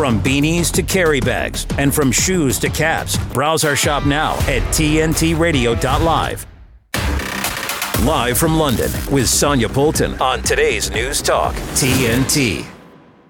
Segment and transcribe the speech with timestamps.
[0.00, 4.62] From beanies to carry bags, and from shoes to caps, browse our shop now at
[4.72, 6.46] tntradio.live.
[8.06, 12.64] Live from London with Sonia Poulton on today's News Talk, TNT.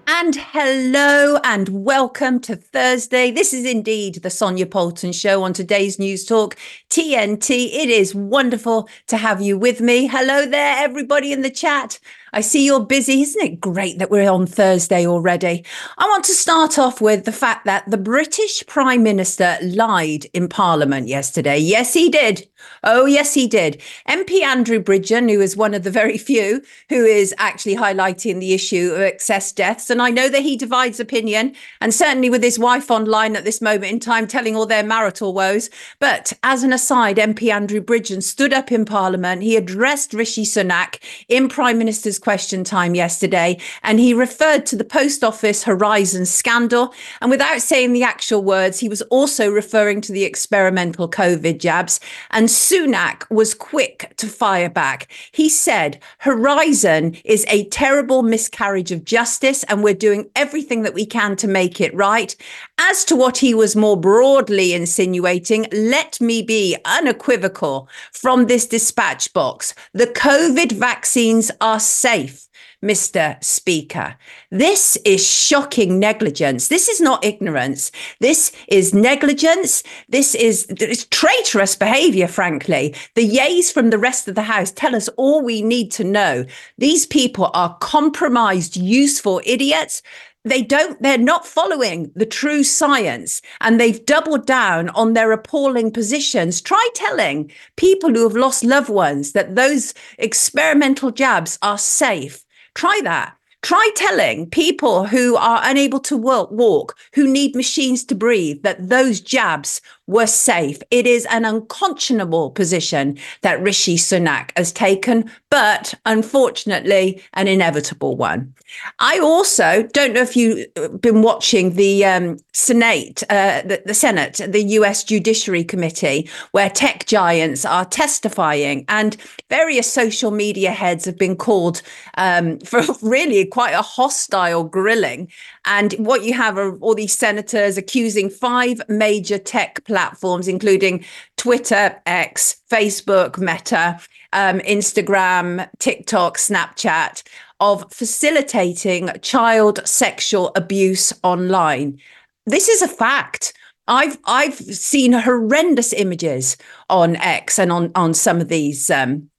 [0.07, 3.31] And hello and welcome to Thursday.
[3.31, 6.55] This is indeed the Sonia Poulton Show on today's News Talk
[6.89, 7.65] TNT.
[7.73, 10.07] It is wonderful to have you with me.
[10.07, 11.99] Hello there, everybody in the chat.
[12.33, 13.21] I see you're busy.
[13.21, 15.65] Isn't it great that we're on Thursday already?
[15.97, 20.47] I want to start off with the fact that the British Prime Minister lied in
[20.47, 21.57] Parliament yesterday.
[21.57, 22.47] Yes, he did.
[22.83, 23.81] Oh, yes, he did.
[24.09, 28.53] MP Andrew Bridgen, who is one of the very few who is actually highlighting the
[28.53, 29.89] issue of excess deaths.
[29.89, 33.61] And I know that he divides opinion, and certainly with his wife online at this
[33.61, 35.69] moment in time telling all their marital woes.
[35.99, 39.41] But as an aside, MP Andrew Bridgen stood up in Parliament.
[39.41, 44.83] He addressed Rishi Sunak in Prime Minister's question time yesterday, and he referred to the
[44.83, 46.93] Post Office Horizon scandal.
[47.21, 51.99] And without saying the actual words, he was also referring to the experimental COVID jabs.
[52.31, 55.07] And Sunak was quick to fire back.
[55.31, 61.05] He said, Horizon is a terrible miscarriage of justice, and we're doing everything that we
[61.05, 62.35] can to make it right.
[62.77, 69.33] As to what he was more broadly insinuating, let me be unequivocal from this dispatch
[69.33, 69.73] box.
[69.93, 72.47] The COVID vaccines are safe
[72.83, 73.41] Mr.
[73.43, 74.15] Speaker.
[74.49, 76.67] This is shocking negligence.
[76.67, 77.91] This is not ignorance.
[78.19, 79.83] This is negligence.
[80.09, 80.67] This is
[81.11, 82.95] traitorous behavior, frankly.
[83.15, 86.45] The yays from the rest of the House tell us all we need to know.
[86.77, 90.01] These people are compromised, useful idiots
[90.43, 95.91] they don't they're not following the true science and they've doubled down on their appalling
[95.91, 102.43] positions try telling people who have lost loved ones that those experimental jabs are safe
[102.75, 103.35] try that.
[103.61, 109.21] Try telling people who are unable to walk, who need machines to breathe, that those
[109.21, 109.81] jabs
[110.11, 110.79] were safe.
[110.91, 118.53] It is an unconscionable position that Rishi Sunak has taken, but unfortunately, an inevitable one.
[118.99, 120.67] I also don't know if you've
[120.99, 127.05] been watching the um, Senate, uh, the, the Senate, the US Judiciary Committee, where tech
[127.05, 129.15] giants are testifying, and
[129.49, 131.81] various social media heads have been called
[132.17, 135.29] um, for really quite a hostile grilling.
[135.65, 141.05] And what you have are all these senators accusing five major tech platforms, including
[141.37, 143.99] Twitter, X, Facebook, Meta,
[144.33, 147.23] um, Instagram, TikTok, Snapchat,
[147.59, 151.99] of facilitating child sexual abuse online.
[152.45, 153.53] This is a fact.
[153.87, 156.57] I've I've seen horrendous images
[156.89, 159.29] on X and on on some of these um,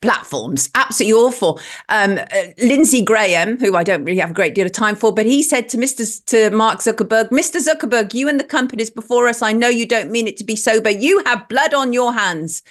[0.00, 0.70] platforms.
[0.74, 1.60] Absolutely awful.
[1.88, 2.24] Um, uh,
[2.58, 5.42] Lindsey Graham, who I don't really have a great deal of time for, but he
[5.42, 6.24] said to Mr.
[6.26, 7.60] to Mark Zuckerberg, Mr.
[7.60, 10.56] Zuckerberg, you and the companies before us, I know you don't mean it to be
[10.56, 12.62] so, but you have blood on your hands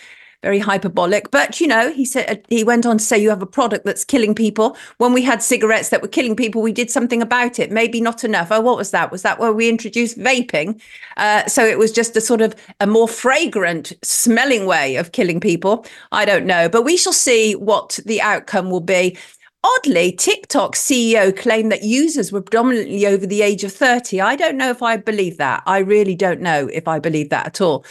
[0.43, 1.31] very hyperbolic.
[1.31, 4.03] But you know, he said he went on to say you have a product that's
[4.03, 4.77] killing people.
[4.97, 7.71] When we had cigarettes that were killing people, we did something about it.
[7.71, 8.51] Maybe not enough.
[8.51, 9.11] Oh, what was that?
[9.11, 10.79] Was that where we introduced vaping?
[11.17, 15.39] Uh, so it was just a sort of a more fragrant smelling way of killing
[15.39, 15.85] people.
[16.11, 19.17] I don't know, but we shall see what the outcome will be.
[19.75, 24.21] Oddly, TikTok CEO claimed that users were predominantly over the age of 30.
[24.21, 25.63] I don't know if I believe that.
[25.65, 27.83] I really don't know if I believe that at all.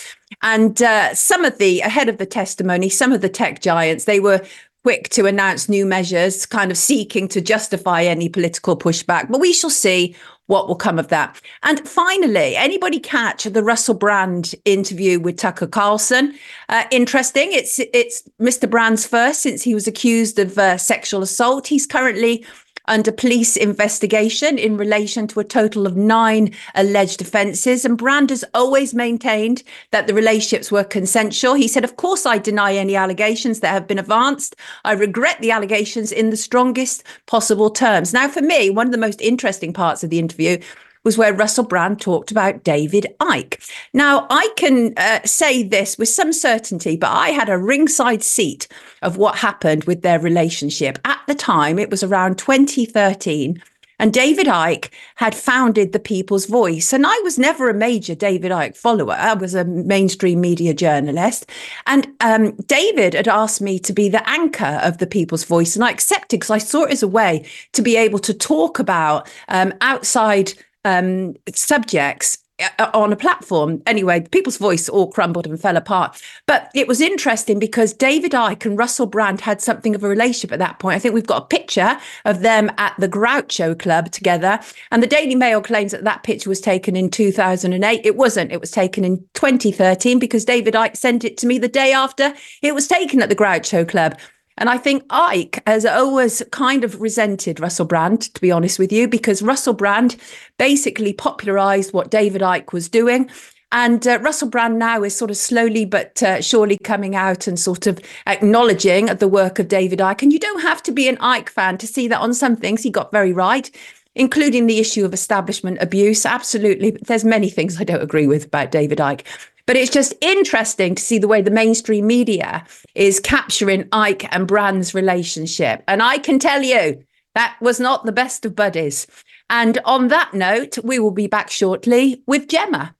[0.42, 4.20] And uh, some of the, ahead of the testimony, some of the tech giants, they
[4.20, 4.42] were
[4.84, 9.28] quick to announce new measures, kind of seeking to justify any political pushback.
[9.28, 10.14] But we shall see
[10.46, 11.40] what will come of that.
[11.62, 16.34] And finally, anybody catch the Russell Brand interview with Tucker Carlson?
[16.68, 17.52] Uh, interesting.
[17.52, 18.68] It's it's Mr.
[18.68, 21.66] Brand's first since he was accused of uh, sexual assault.
[21.66, 22.44] He's currently
[22.88, 27.84] under police investigation in relation to a total of nine alleged offences.
[27.84, 31.54] And Brand has always maintained that the relationships were consensual.
[31.54, 34.56] He said, Of course, I deny any allegations that have been advanced.
[34.84, 38.12] I regret the allegations in the strongest possible terms.
[38.12, 40.58] Now, for me, one of the most interesting parts of the interview
[41.06, 43.64] was where Russell Brand talked about David Icke.
[43.92, 48.66] Now, I can uh, say this with some certainty, but I had a ringside seat
[49.02, 50.98] of what happened with their relationship.
[51.04, 53.62] At the time, it was around 2013.
[53.98, 56.92] And David Icke had founded the People's Voice.
[56.92, 59.14] And I was never a major David Icke follower.
[59.14, 61.48] I was a mainstream media journalist.
[61.86, 65.76] And um, David had asked me to be the anchor of the People's Voice.
[65.76, 68.78] And I accepted because I saw it as a way to be able to talk
[68.78, 70.52] about um, outside
[70.86, 72.38] um, subjects
[72.78, 73.82] uh, on a platform.
[73.86, 76.22] Anyway, people's voice all crumbled and fell apart.
[76.46, 80.52] But it was interesting because David Icke and Russell Brand had something of a relationship
[80.52, 80.96] at that point.
[80.96, 84.58] I think we've got a picture of them at the Groucho Club together.
[84.90, 88.00] And the Daily Mail claims that that picture was taken in 2008.
[88.04, 88.52] It wasn't.
[88.52, 92.32] It was taken in 2013 because David Icke sent it to me the day after
[92.62, 94.16] it was taken at the Groucho Club.
[94.58, 98.90] And I think Icke has always kind of resented Russell Brand, to be honest with
[98.90, 100.16] you, because Russell Brand
[100.58, 103.30] basically popularized what David Icke was doing.
[103.72, 107.58] And uh, Russell Brand now is sort of slowly but uh, surely coming out and
[107.58, 110.22] sort of acknowledging the work of David Icke.
[110.22, 112.82] And you don't have to be an Icke fan to see that on some things
[112.82, 113.70] he got very right,
[114.14, 116.24] including the issue of establishment abuse.
[116.24, 116.92] Absolutely.
[116.92, 119.26] There's many things I don't agree with about David Icke.
[119.66, 122.64] But it's just interesting to see the way the mainstream media
[122.94, 125.82] is capturing Icke and Brand's relationship.
[125.88, 127.02] And I can tell you
[127.34, 129.08] that was not the best of buddies.
[129.50, 132.94] And on that note, we will be back shortly with Gemma.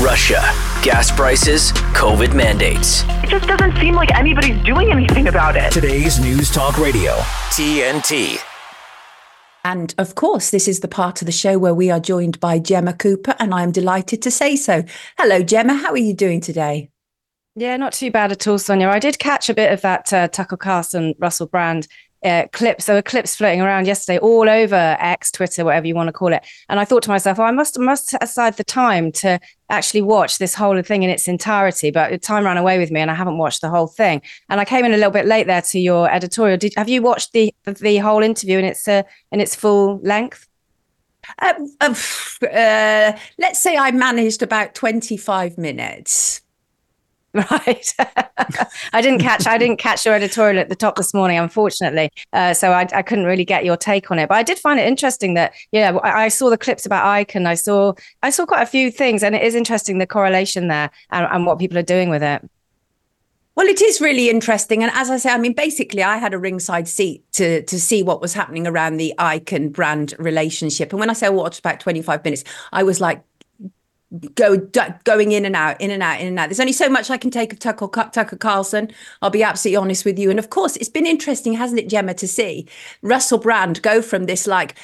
[0.00, 0.40] Russia,
[0.82, 3.02] gas prices, COVID mandates.
[3.24, 5.72] It just doesn't seem like anybody's doing anything about it.
[5.72, 7.14] Today's News Talk Radio,
[7.50, 8.38] TNT.
[9.64, 12.58] And of course, this is the part of the show where we are joined by
[12.58, 14.84] Gemma Cooper, and I'm delighted to say so.
[15.18, 15.74] Hello, Gemma.
[15.74, 16.90] How are you doing today?
[17.54, 18.88] Yeah, not too bad at all, Sonia.
[18.88, 21.88] I did catch a bit of that uh, Tucker Carlson, Russell Brand
[22.24, 22.86] uh, clips.
[22.86, 26.32] There were clips floating around yesterday all over X, Twitter, whatever you want to call
[26.32, 26.44] it.
[26.68, 29.38] And I thought to myself, oh, I must must set aside the time to
[29.70, 31.90] actually watch this whole thing in its entirety.
[31.90, 34.22] But time ran away with me, and I haven't watched the whole thing.
[34.48, 36.56] And I came in a little bit late there to your editorial.
[36.56, 40.46] Did have you watched the the whole interview in its uh, in its full length?
[41.42, 46.40] Uh, uh, let's say I managed about twenty five minutes.
[47.34, 47.94] Right.
[48.92, 52.10] I didn't catch I didn't catch your editorial at the top this morning, unfortunately.
[52.32, 54.28] Uh, so I, I, couldn't really get your take on it.
[54.28, 57.46] But I did find it interesting that yeah, I, I saw the clips about Icon.
[57.46, 57.92] I saw
[58.22, 61.44] I saw quite a few things, and it is interesting the correlation there and, and
[61.44, 62.48] what people are doing with it.
[63.56, 64.82] Well, it is really interesting.
[64.82, 68.02] And as I say, I mean, basically, I had a ringside seat to to see
[68.02, 70.92] what was happening around the Icon brand relationship.
[70.92, 73.22] And when I say I watched about 25 minutes, I was like,
[74.34, 74.56] go
[75.04, 76.48] going in and out, in and out, in and out.
[76.48, 78.90] There's only so much I can take of Tucker, Tucker Carlson.
[79.20, 80.30] I'll be absolutely honest with you.
[80.30, 82.66] And of course, it's been interesting, hasn't it, Gemma, to see
[83.02, 84.76] Russell Brand go from this like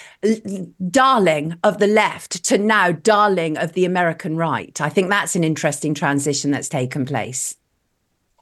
[0.90, 4.78] darling of the left to now darling of the American right.
[4.80, 7.56] I think that's an interesting transition that's taken place.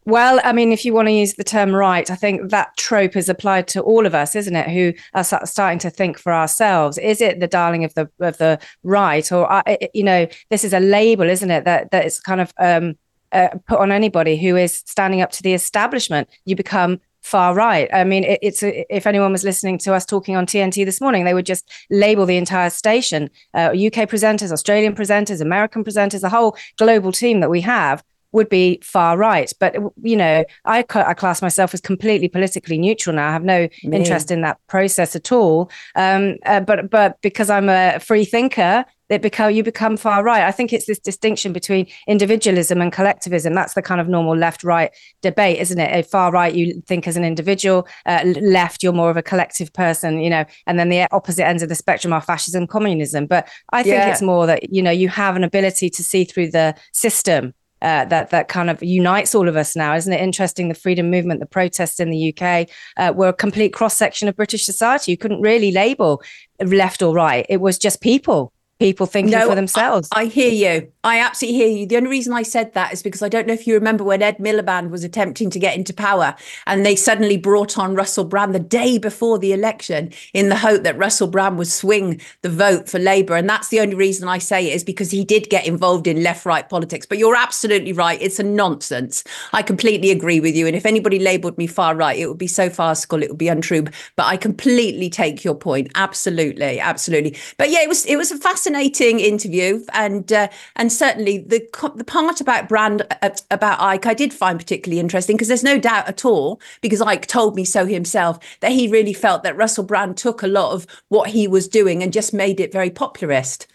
[0.04, 3.14] Well, I mean, if you want to use the term right, I think that trope
[3.14, 4.68] is applied to all of us, isn't it?
[4.68, 6.98] Who are starting to think for ourselves.
[6.98, 9.62] Is it the darling of the of the right, or uh,
[9.94, 11.64] you know, this is a label, isn't it?
[11.64, 12.96] That that is kind of um,
[13.30, 16.28] uh, put on anybody who is standing up to the establishment.
[16.46, 17.88] You become far right.
[17.92, 21.24] I mean, it, it's if anyone was listening to us talking on TNT this morning,
[21.24, 26.28] they would just label the entire station, uh, UK presenters, Australian presenters, American presenters, the
[26.28, 29.52] whole global team that we have would be far right.
[29.60, 33.28] But you know, I, I class myself as completely politically neutral now.
[33.28, 33.96] I have no Me.
[33.96, 35.70] interest in that process at all.
[35.94, 40.42] Um, uh, but but because I'm a free thinker, it become you become far right.
[40.42, 43.52] I think it's this distinction between individualism and collectivism.
[43.52, 44.90] That's the kind of normal left-right
[45.20, 45.94] debate, isn't it?
[45.94, 47.86] A far right, you think as an individual.
[48.06, 50.44] Uh, left, you're more of a collective person, you know.
[50.66, 53.26] And then the opposite ends of the spectrum are fascism, communism.
[53.26, 54.10] But I think yeah.
[54.10, 58.04] it's more that you know you have an ability to see through the system uh,
[58.06, 59.94] that that kind of unites all of us now.
[59.94, 60.68] Isn't it interesting?
[60.68, 64.36] The freedom movement, the protests in the UK uh, were a complete cross section of
[64.36, 65.10] British society.
[65.10, 66.22] You couldn't really label
[66.60, 67.44] left or right.
[67.48, 68.52] It was just people
[68.82, 70.08] people thinking no, for themselves.
[70.12, 70.92] I, I, hear you.
[71.04, 71.86] I absolutely hear you.
[71.86, 74.22] The only reason I said that is because I don't know if you remember when
[74.22, 76.34] Ed Miliband was attempting to get into power
[76.66, 80.82] and they suddenly brought on Russell Brand the day before the election in the hope
[80.82, 83.36] that Russell Brand would swing the vote for Labour.
[83.36, 86.22] And that's the only reason I say it is because he did get involved in
[86.22, 87.06] left right politics.
[87.06, 88.20] But you're absolutely right.
[88.20, 89.24] It's a nonsense.
[89.52, 90.66] I completely agree with you.
[90.66, 93.48] And if anybody labelled me far right, it would be so farcical, it would be
[93.48, 93.84] untrue.
[94.16, 95.90] But I completely take your point.
[95.94, 96.80] Absolutely.
[96.80, 97.36] Absolutely.
[97.58, 101.60] But yeah, it was it was a fascinating fascinating interview, and uh, and certainly the
[101.94, 105.78] the part about brand uh, about Icke I did find particularly interesting because there's no
[105.78, 109.84] doubt at all because Icke told me so himself that he really felt that Russell
[109.84, 113.66] Brand took a lot of what he was doing and just made it very popularist.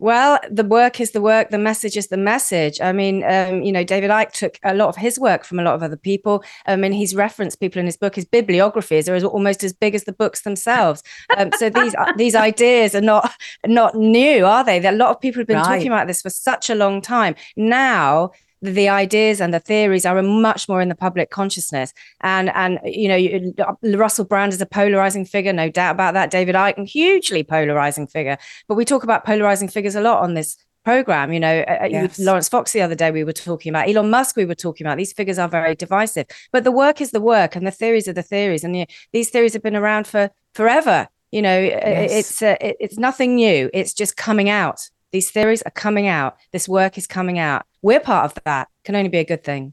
[0.00, 2.80] Well, the work is the work, the message is the message.
[2.80, 5.62] I mean, um, you know, David Icke took a lot of his work from a
[5.62, 6.44] lot of other people.
[6.66, 8.14] I mean, he's referenced people in his book.
[8.14, 11.02] His bibliographies are almost as big as the books themselves.
[11.36, 13.32] Um, so these these ideas are not
[13.66, 14.84] not new, are they?
[14.86, 15.64] A lot of people have been right.
[15.64, 17.34] talking about this for such a long time.
[17.56, 21.92] Now the ideas and the theories are much more in the public consciousness.
[22.20, 26.30] And and you know, you, Russell Brand is a polarizing figure, no doubt about that.
[26.30, 28.38] David Icke, hugely polarizing figure.
[28.66, 31.32] But we talk about polarizing figures a lot on this program.
[31.32, 32.18] You know, uh, uh yes.
[32.18, 34.98] Laurence Fox the other day we were talking about, Elon Musk we were talking about.
[34.98, 38.12] These figures are very divisive, but the work is the work, and the theories are
[38.12, 41.08] the theories, and know, these theories have been around for forever.
[41.30, 42.10] You know, yes.
[42.12, 43.68] it's uh, it's nothing new.
[43.74, 44.88] It's just coming out.
[45.10, 46.36] These theories are coming out.
[46.52, 47.64] This work is coming out.
[47.82, 48.68] We're part of that.
[48.84, 49.72] Can only be a good thing.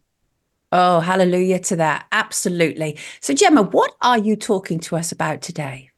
[0.72, 2.06] Oh, hallelujah to that.
[2.12, 2.98] Absolutely.
[3.22, 5.90] So, Gemma, what are you talking to us about today?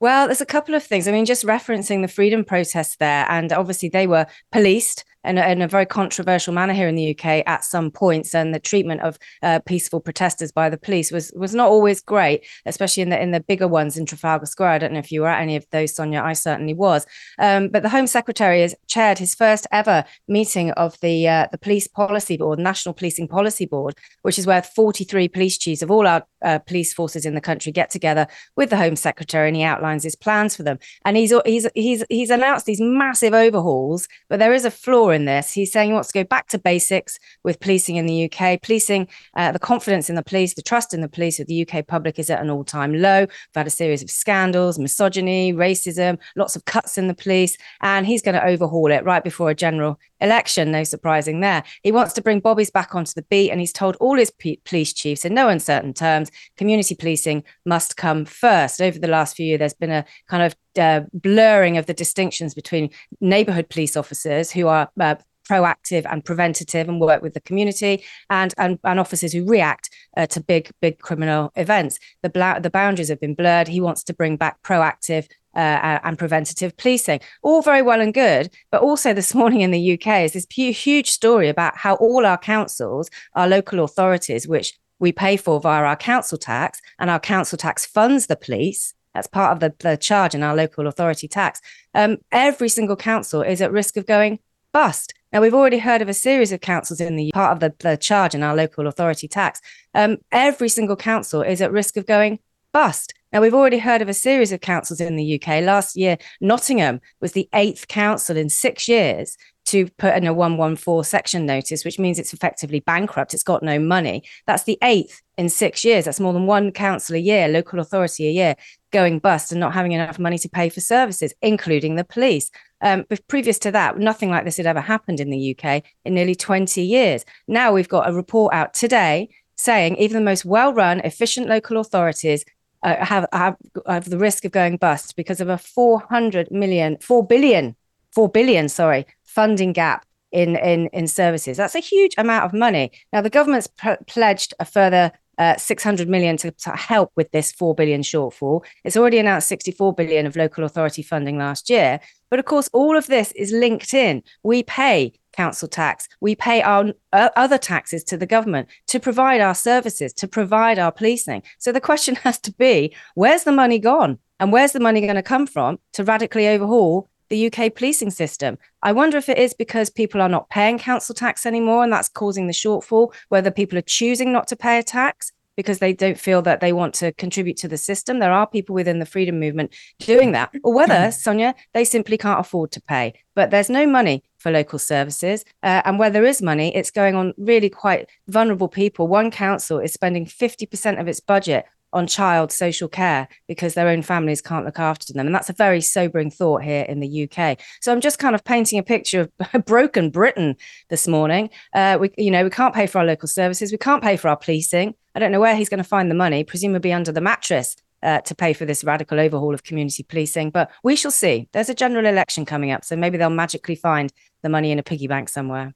[0.00, 1.06] Well, there's a couple of things.
[1.06, 5.48] I mean, just referencing the freedom protests there, and obviously they were policed in a,
[5.48, 9.00] in a, very controversial manner here in the UK at some points, and the treatment
[9.02, 13.20] of uh, peaceful protesters by the police was was not always great, especially in the
[13.20, 14.70] in the bigger ones in Trafalgar Square.
[14.70, 16.22] I don't know if you were at any of those, Sonia.
[16.22, 17.06] I certainly was.
[17.38, 21.58] Um, but the Home Secretary has chaired his first ever meeting of the uh, the
[21.58, 26.06] Police Policy Board, National Policing Policy Board, which is where 43 police chiefs of all
[26.06, 29.62] our uh, police forces in the country get together with the Home Secretary, and he
[29.62, 30.78] outlines his plans for them.
[31.04, 35.24] And he's he's he's he's announced these massive overhauls, but there is a flaw in
[35.24, 35.52] this.
[35.52, 38.60] He's saying he wants to go back to basics with policing in the UK.
[38.62, 41.86] Policing, uh, the confidence in the police, the trust in the police of the UK
[41.86, 43.20] public is at an all time low.
[43.20, 48.06] We've had a series of scandals, misogyny, racism, lots of cuts in the police, and
[48.06, 50.70] he's going to overhaul it right before a general election.
[50.70, 51.62] No surprising there.
[51.82, 54.60] He wants to bring bobbies back onto the beat, and he's told all his p-
[54.64, 58.80] police chiefs in no uncertain terms community policing must come first.
[58.80, 62.54] Over the last few years, there's been a kind of uh, blurring of the distinctions
[62.54, 65.16] between neighborhood police officers who are uh,
[65.48, 70.26] proactive and preventative and work with the community and and, and officers who react uh,
[70.26, 74.14] to big big criminal events the bla- the boundaries have been blurred he wants to
[74.14, 79.34] bring back proactive uh, and preventative policing all very well and good but also this
[79.40, 83.84] morning in the UK is this huge story about how all our councils our local
[83.84, 88.36] authorities which we pay for via our council tax and our council tax funds the
[88.36, 91.60] police that's part of the, the charge in our local authority tax.
[91.94, 94.38] Um, every single council is at risk of going
[94.72, 95.12] bust.
[95.32, 97.96] Now, we've already heard of a series of councils in the part of the, the
[97.96, 99.60] charge in our local authority tax.
[99.94, 102.38] Um, every single council is at risk of going
[102.72, 103.14] bust.
[103.32, 105.62] Now, we've already heard of a series of councils in the UK.
[105.62, 111.02] Last year, Nottingham was the eighth council in six years to put in a 114
[111.02, 113.32] section notice, which means it's effectively bankrupt.
[113.32, 114.22] It's got no money.
[114.46, 116.04] That's the eighth in six years.
[116.04, 118.56] That's more than one council a year, local authority a year
[118.90, 122.50] going bust and not having enough money to pay for services, including the police.
[122.82, 126.12] Um, but previous to that, nothing like this had ever happened in the UK in
[126.12, 127.24] nearly 20 years.
[127.48, 131.78] Now we've got a report out today saying even the most well run, efficient local
[131.78, 132.44] authorities
[132.82, 137.26] uh, have, have, have the risk of going bust because of a 400 million, 4
[137.26, 137.76] billion,
[138.14, 141.56] 4 billion, sorry, funding gap in, in, in services.
[141.56, 142.92] That's a huge amount of money.
[143.12, 143.68] Now, the government's
[144.06, 148.64] pledged a further uh, 600 million to, to, help with this 4 billion shortfall.
[148.84, 152.00] It's already announced 64 billion of local authority funding last year.
[152.30, 154.22] But of course, all of this is linked in.
[154.42, 159.40] We pay council tax, we pay our uh, other taxes to the government to provide
[159.40, 161.42] our services, to provide our policing.
[161.58, 164.18] So the question has to be where's the money gone?
[164.40, 168.58] And where's the money going to come from to radically overhaul the UK policing system.
[168.82, 172.10] I wonder if it is because people are not paying council tax anymore and that's
[172.10, 176.18] causing the shortfall, whether people are choosing not to pay a tax because they don't
[176.18, 178.18] feel that they want to contribute to the system.
[178.18, 182.40] There are people within the freedom movement doing that, or whether, Sonia, they simply can't
[182.40, 183.14] afford to pay.
[183.34, 185.44] But there's no money for local services.
[185.62, 189.08] Uh, and where there is money, it's going on really quite vulnerable people.
[189.08, 194.02] One council is spending 50% of its budget on child social care because their own
[194.02, 195.26] families can't look after them.
[195.26, 197.58] And that's a very sobering thought here in the UK.
[197.80, 200.56] So I'm just kind of painting a picture of broken Britain
[200.88, 201.50] this morning.
[201.74, 203.72] Uh, we, you know, we can't pay for our local services.
[203.72, 204.94] We can't pay for our policing.
[205.14, 207.76] I don't know where he's going to find the money, presumably under the mattress.
[208.04, 210.50] Uh, to pay for this radical overhaul of community policing.
[210.50, 211.48] But we shall see.
[211.52, 214.82] There's a general election coming up, so maybe they'll magically find the money in a
[214.82, 215.72] piggy bank somewhere.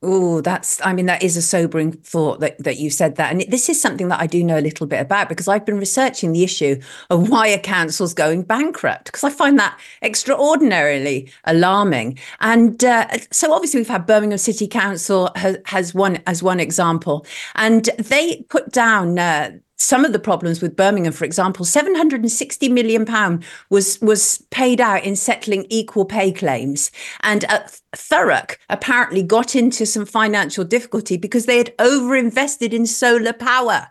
[0.00, 3.32] Oh, that's, I mean, that is a sobering thought that, that you said that.
[3.32, 5.78] And this is something that I do know a little bit about because I've been
[5.78, 12.16] researching the issue of why a council's going bankrupt because I find that extraordinarily alarming.
[12.38, 17.26] And uh, so obviously we've had Birmingham City Council has, has one as one example,
[17.56, 23.06] and they put down uh, some of the problems with Birmingham, for example, 760 million
[23.06, 27.60] pound was was paid out in settling equal pay claims, and uh,
[27.96, 33.88] Thurrock apparently got into some financial difficulty because they had overinvested in solar power.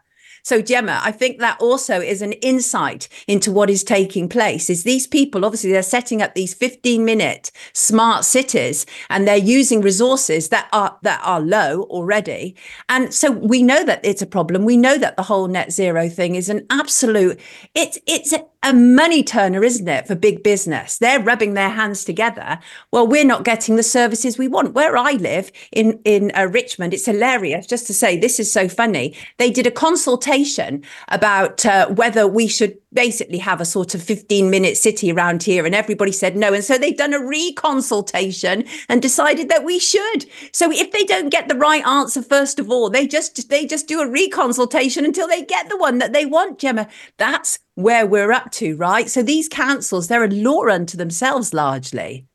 [0.48, 4.70] So, Gemma, I think that also is an insight into what is taking place.
[4.70, 9.82] Is these people obviously they're setting up these 15 minute smart cities and they're using
[9.82, 12.56] resources that are that are low already.
[12.88, 14.64] And so we know that it's a problem.
[14.64, 17.38] We know that the whole net zero thing is an absolute
[17.76, 18.34] it's it's
[18.70, 20.98] a, money turner, isn't it, for big business?
[20.98, 22.60] They're rubbing their hands together.
[22.92, 24.74] Well, we're not getting the services we want.
[24.74, 27.68] Where I live in in uh, Richmond, it's hilarious.
[27.68, 29.16] Just to say, this is so funny.
[29.38, 34.50] They did a consultation about uh, whether we should basically have a sort of 15
[34.50, 36.54] minute city around here, and everybody said no.
[36.54, 40.26] And so they've done a reconsultation and decided that we should.
[40.52, 43.88] So if they don't get the right answer first of all, they just they just
[43.88, 46.60] do a reconsultation until they get the one that they want.
[46.60, 49.08] Gemma, that's where we're up to, right?
[49.08, 52.26] So these councils, they're a law unto themselves largely.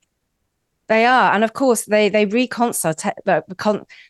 [0.87, 3.02] They are, and of course, they they reconsult,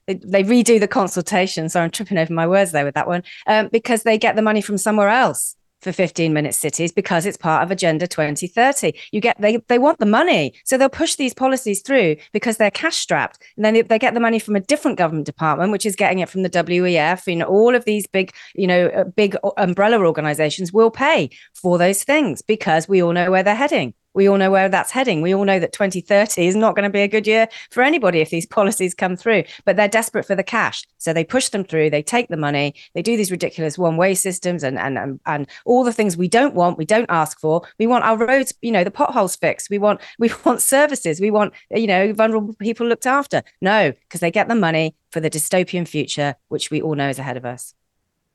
[0.06, 1.70] they, they redo the consultation.
[1.70, 4.42] So I'm tripping over my words there with that one, um, because they get the
[4.42, 9.20] money from somewhere else for 15 minute cities because it's part of agenda 2030 you
[9.20, 10.54] get they they want the money.
[10.64, 13.42] So they'll push these policies through because they're cash strapped.
[13.56, 16.20] And then they, they get the money from a different government department which is getting
[16.20, 19.98] it from the wef you know all of these big you know uh, big umbrella
[19.98, 24.37] organizations will pay for those things because we all know where they're heading we all
[24.37, 25.23] know where that's heading.
[25.23, 28.21] We all know that 2030 is not going to be a good year for anybody
[28.21, 30.85] if these policies come through, but they're desperate for the cash.
[30.99, 34.14] So they push them through, they take the money, they do these ridiculous one way
[34.14, 37.62] systems and, and, and, and all the things we don't want, we don't ask for.
[37.78, 39.71] We want our roads, you know, the potholes fixed.
[39.71, 41.21] We want, we want services.
[41.21, 43.42] We want, you know, vulnerable people looked after.
[43.61, 47.19] No, because they get the money for the dystopian future, which we all know is
[47.19, 47.75] ahead of us.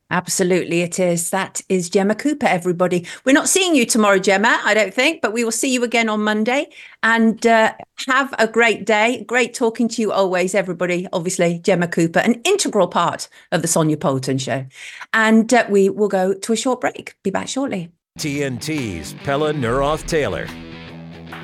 [0.10, 1.32] Absolutely, it is.
[1.32, 3.06] That is Gemma Cooper, everybody.
[3.26, 6.08] We're not seeing you tomorrow, Gemma, I don't think, but we will see you again
[6.08, 6.70] on Monday.
[7.04, 7.74] And uh,
[8.08, 9.26] have a great day.
[9.28, 11.08] Great talking to you always, everybody.
[11.12, 14.66] Obviously, Gemma Cooper, an integral part of the Sonia Poulton Show.
[15.12, 17.16] And uh, we will go to a short break.
[17.24, 17.92] Be back shortly.
[18.18, 20.48] TNT's Pella Neroth Taylor.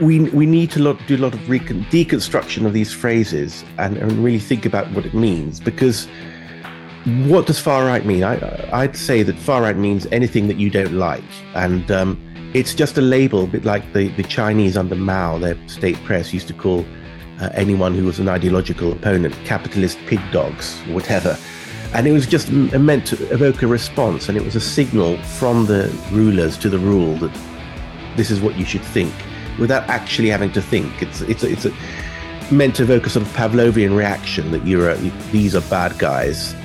[0.02, 3.98] We, we need to look, do a lot of recon- deconstruction of these phrases and,
[3.98, 6.08] and really think about what it means because
[7.06, 8.24] what does far right mean?
[8.24, 11.24] I, I'd say that far right means anything that you don't like.
[11.54, 15.58] And um, it's just a label, a bit like the, the Chinese under Mao, their
[15.68, 16.86] state press used to call
[17.40, 21.38] uh, anyone who was an ideological opponent capitalist pig dogs, whatever.
[21.94, 25.66] And it was just meant to evoke a response, and it was a signal from
[25.68, 27.32] the rulers to the rule that
[28.16, 29.14] this is what you should think,
[29.60, 31.04] without actually having to think.
[31.04, 31.74] It's it's it's a,
[32.52, 34.96] meant to evoke a sort of Pavlovian reaction that you're a,
[35.32, 36.56] these are bad guys,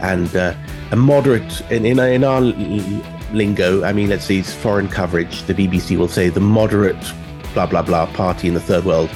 [0.00, 0.54] and uh,
[0.90, 2.40] a moderate in, in, in our
[3.32, 3.84] lingo.
[3.84, 5.42] I mean, let's see, it's foreign coverage.
[5.42, 7.12] The BBC will say the moderate
[7.54, 9.10] blah blah blah party in the third world,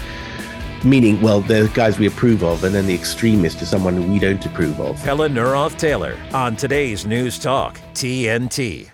[0.85, 4.45] meaning well, the guys we approve of, and then the extremist is someone we don't
[4.45, 4.99] approve of.
[5.01, 8.94] Helen Neuroth Taylor on today's News Talk TNT.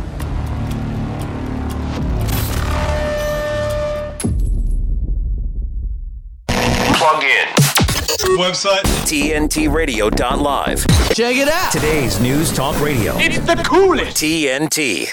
[8.37, 10.87] Website TNTRadio.live.
[11.13, 11.71] Check it out.
[11.71, 13.15] Today's News Talk Radio.
[13.17, 14.17] It's the coolest.
[14.17, 15.09] TNT.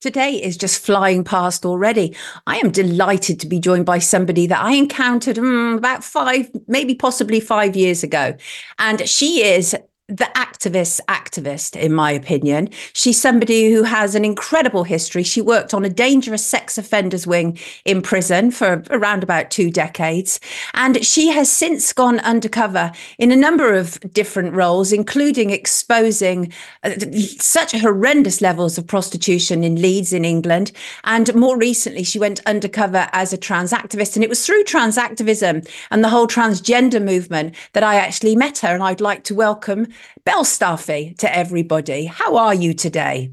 [0.00, 2.14] Today is just flying past already.
[2.46, 6.94] I am delighted to be joined by somebody that I encountered mm, about five, maybe
[6.94, 8.36] possibly five years ago.
[8.78, 9.74] And she is
[10.08, 12.70] the activist activist in my opinion.
[12.94, 15.22] She's somebody who has an incredible history.
[15.22, 20.40] She worked on a dangerous sex offenders wing in prison for around about two decades.
[20.72, 26.52] And she has since gone undercover in a number of different roles including exposing
[26.84, 26.94] uh,
[27.38, 30.72] such horrendous levels of prostitution in leeds in england.
[31.04, 34.16] And more recently she went undercover as a trans activist.
[34.16, 38.58] And it was through trans activism and the whole transgender movement that i actually met
[38.58, 38.68] her.
[38.68, 39.86] And i'd like to welcome
[40.26, 42.06] Belstaffie to everybody.
[42.06, 43.32] How are you today?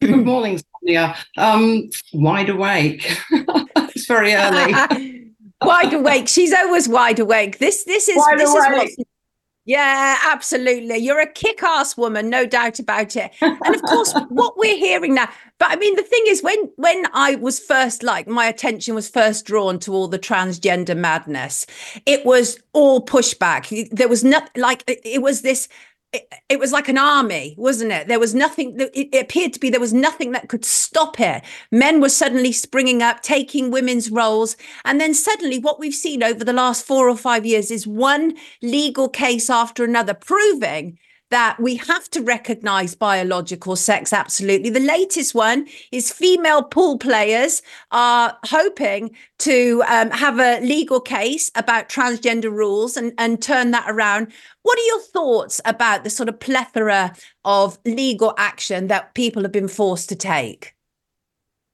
[0.00, 1.16] Good morning, Sonia.
[1.36, 3.18] Um, wide awake.
[3.30, 5.32] it's very early.
[5.62, 6.28] wide awake.
[6.28, 7.58] She's always wide awake.
[7.58, 8.90] This this is wide this awake.
[8.90, 9.07] is what
[9.68, 10.96] yeah, absolutely.
[10.96, 13.30] You're a kick ass woman, no doubt about it.
[13.42, 15.28] And of course, what we're hearing now,
[15.58, 19.10] but I mean, the thing is, when when I was first like my attention was
[19.10, 21.66] first drawn to all the transgender madness,
[22.06, 23.90] it was all pushback.
[23.90, 25.68] There was not like it was this
[26.12, 28.08] it, it, was like an army, wasn't it?
[28.08, 31.44] There was nothing, it, it appeared to be there was nothing that could stop it.
[31.70, 34.56] Men were suddenly springing up, taking women's roles.
[34.84, 38.36] And then suddenly, what we've seen over the last four or five years is one
[38.62, 40.98] legal case after another proving
[41.30, 44.70] that we have to recognize biological sex absolutely.
[44.70, 51.50] The latest one is female pool players are hoping to um, have a legal case
[51.54, 54.32] about transgender rules and, and turn that around.
[54.62, 57.14] What are your thoughts about the sort of plethora
[57.44, 60.74] of legal action that people have been forced to take?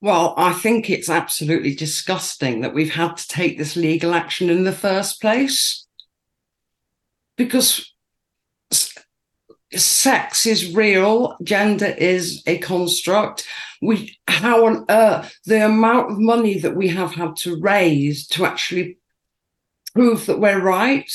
[0.01, 4.65] Well, I think it's absolutely disgusting that we've had to take this legal action in
[4.65, 5.87] the first place.
[7.37, 7.94] Because
[9.79, 13.47] sex is real, gender is a construct.
[13.83, 18.45] We, how on earth, the amount of money that we have had to raise to
[18.45, 18.99] actually
[19.95, 21.11] prove that we're right,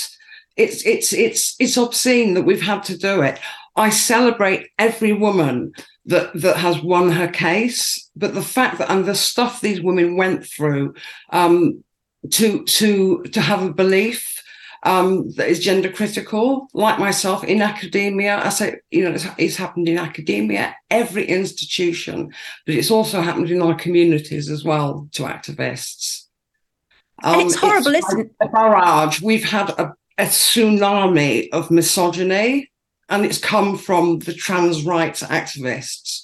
[0.56, 3.40] it's it's it's it's obscene that we've had to do it.
[3.76, 5.74] I celebrate every woman
[6.06, 10.18] that that has won her case, but the fact that and the stuff these women
[10.18, 10.96] went through
[11.30, 11.84] um,
[12.32, 14.39] to to to have a belief
[14.84, 18.38] um, that is gender critical, like myself in academia.
[18.38, 22.34] I say, you know, it's, it's, happened in academia, every institution,
[22.66, 26.26] but it's also happened in our communities as well to activists.
[27.24, 28.52] Um, it's horrible, it's isn't it?
[28.54, 29.22] barrage.
[29.22, 32.72] We've had a, a tsunami of misogyny,
[33.10, 36.22] and it's come from the trans rights activists.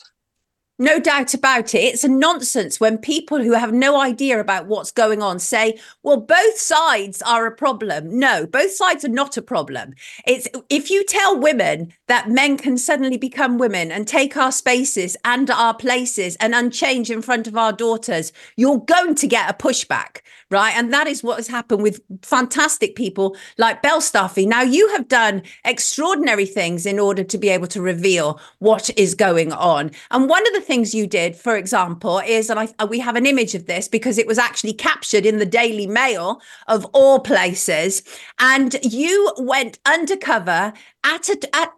[0.78, 1.80] No doubt about it.
[1.80, 6.18] It's a nonsense when people who have no idea about what's going on say, well,
[6.18, 8.20] both sides are a problem.
[8.20, 9.94] No, both sides are not a problem.
[10.28, 15.16] It's if you tell women that men can suddenly become women and take our spaces
[15.24, 19.54] and our places and unchange in front of our daughters, you're going to get a
[19.54, 20.20] pushback
[20.52, 20.76] right?
[20.76, 24.48] And that is what has happened with fantastic people like Belstaffie.
[24.48, 29.16] Now, you have done extraordinary things in order to be able to reveal what is
[29.16, 29.92] going on.
[30.12, 33.26] And one of the things you did, for example, is, and I, we have an
[33.26, 38.04] image of this because it was actually captured in the Daily Mail of all places,
[38.40, 40.74] and you went undercover
[41.04, 41.74] at a, at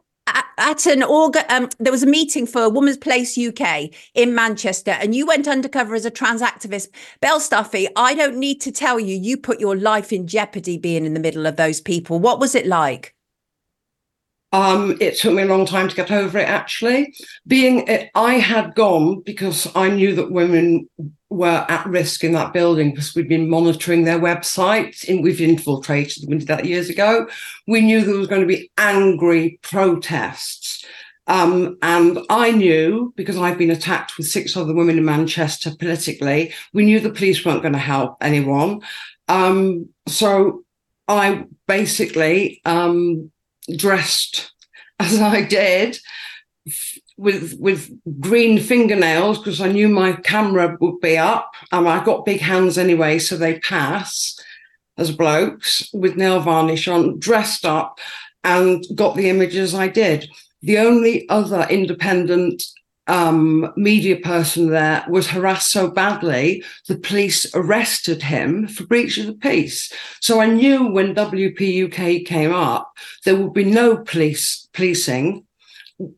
[0.58, 5.16] at an organ, um, there was a meeting for Women's Place UK in Manchester, and
[5.16, 6.90] you went undercover as a trans activist.
[7.22, 11.14] Belstaffie, I don't need to tell you, you put your life in jeopardy being in
[11.14, 12.20] the middle of those people.
[12.20, 13.14] What was it like?
[14.54, 16.48] Um, it took me a long time to get over it.
[16.48, 17.14] Actually,
[17.46, 20.90] being it, I had gone because I knew that women
[21.30, 26.24] were at risk in that building because we'd been monitoring their website and we've infiltrated
[26.24, 26.32] them.
[26.32, 27.28] We did that years ago.
[27.68, 30.86] We knew there was going to be angry protests.
[31.28, 36.54] Um, and I knew because I've been attacked with six other women in Manchester politically,
[36.74, 38.80] we knew the police weren't going to help anyone.
[39.28, 40.64] Um, so
[41.10, 43.30] I basically um,
[43.76, 44.52] dressed
[45.00, 46.00] as I did
[47.18, 51.52] with with green fingernails because I knew my camera would be up.
[51.72, 54.38] Um, I got big hands anyway, so they pass
[54.98, 58.00] as blokes with nail varnish on, dressed up,
[58.44, 60.30] and got the images I did.
[60.62, 62.64] The only other independent
[63.08, 69.28] um, media person there was harassed so badly, the police arrested him for breach of
[69.28, 69.92] the peace.
[70.20, 72.92] So I knew when WPUK came up,
[73.26, 75.44] there would be no police policing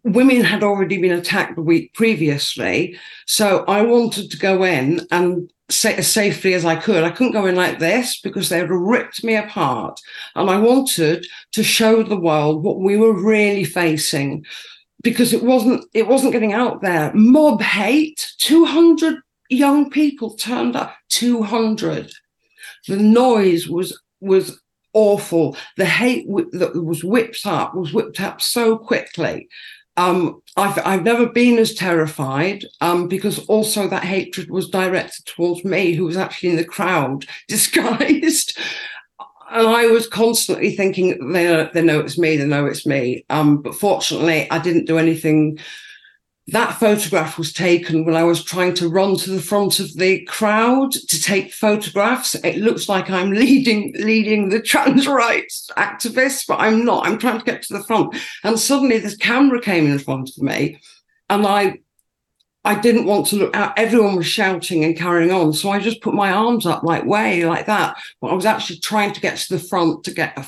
[0.04, 2.98] women had already been attacked the week previously.
[3.26, 7.04] So I wanted to go in and say as safely as I could.
[7.04, 10.00] I couldn't go in like this because they have ripped me apart.
[10.36, 14.46] And I wanted to show the world what we were really facing
[15.02, 17.12] because it wasn't it wasn't getting out there.
[17.14, 22.12] Mob hate, 200 young people turned up, 200.
[22.88, 24.60] The noise was was
[24.94, 25.56] awful.
[25.78, 29.48] The hate w- that was whipped up was whipped up so quickly.
[29.98, 35.66] Um, I've I've never been as terrified um, because also that hatred was directed towards
[35.66, 38.58] me, who was actually in the crowd, disguised.
[39.52, 43.26] And I was constantly thinking they know, they know it's me, they know it's me.
[43.30, 45.60] Um, but fortunately, I didn't do anything
[46.52, 50.26] that photograph was taken when I was trying to run to the front of the
[50.26, 52.36] crowd to take photographs.
[52.36, 57.06] It looks like I'm leading leading the trans rights activists, but I'm not.
[57.06, 58.16] I'm trying to get to the front.
[58.44, 60.80] And suddenly this camera came in front of me
[61.30, 61.80] and I
[62.66, 63.78] I didn't want to look out.
[63.78, 65.54] Everyone was shouting and carrying on.
[65.54, 67.98] So I just put my arms up like way like that.
[68.22, 70.46] But I was actually trying to get to the front to get a,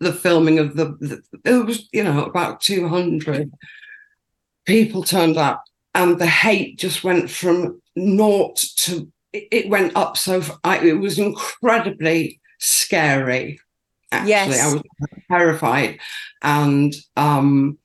[0.00, 3.50] the filming of the, the it was, you know, about 200
[4.64, 10.42] people turned up and the hate just went from naught to it went up so
[10.64, 13.60] I, it was incredibly scary
[14.12, 14.60] actually Yes.
[14.60, 14.82] i was
[15.28, 15.98] terrified
[16.42, 17.78] and um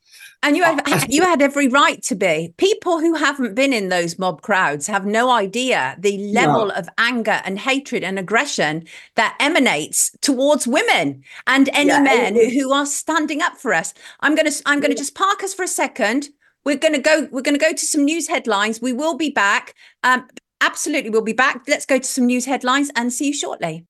[0.45, 2.53] And you had you had every right to be.
[2.57, 7.41] People who haven't been in those mob crowds have no idea the level of anger
[7.43, 12.71] and hatred and aggression that emanates towards women and any Yeah, it men was- who
[12.71, 13.93] are standing up for us.
[14.19, 16.29] I'm gonna I'm gonna just park us for a second.
[16.63, 17.27] We're gonna go.
[17.31, 18.79] We're gonna go to some news headlines.
[18.81, 19.73] We will be back.
[20.03, 20.27] Um,
[20.61, 21.63] absolutely, we'll be back.
[21.67, 23.85] Let's go to some news headlines and see you shortly.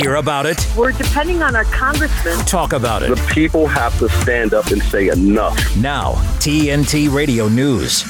[0.00, 0.66] Hear about it?
[0.76, 2.36] We're depending on our congressmen.
[2.44, 3.08] Talk about it.
[3.08, 5.56] The people have to stand up and say enough.
[5.78, 8.04] Now, TNT Radio News.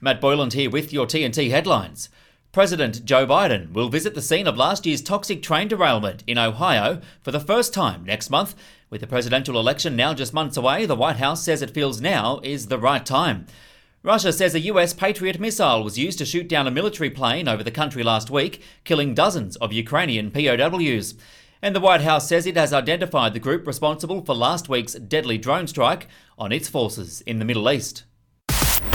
[0.00, 2.08] Matt Boyland here with your TNT headlines.
[2.50, 7.00] President Joe Biden will visit the scene of last year's toxic train derailment in Ohio
[7.22, 8.56] for the first time next month.
[8.90, 12.40] With the presidential election now just months away, the White House says it feels now
[12.42, 13.46] is the right time.
[14.04, 17.62] Russia says a US Patriot missile was used to shoot down a military plane over
[17.62, 21.14] the country last week, killing dozens of Ukrainian POWs.
[21.62, 25.38] And the White House says it has identified the group responsible for last week's deadly
[25.38, 28.02] drone strike on its forces in the Middle East.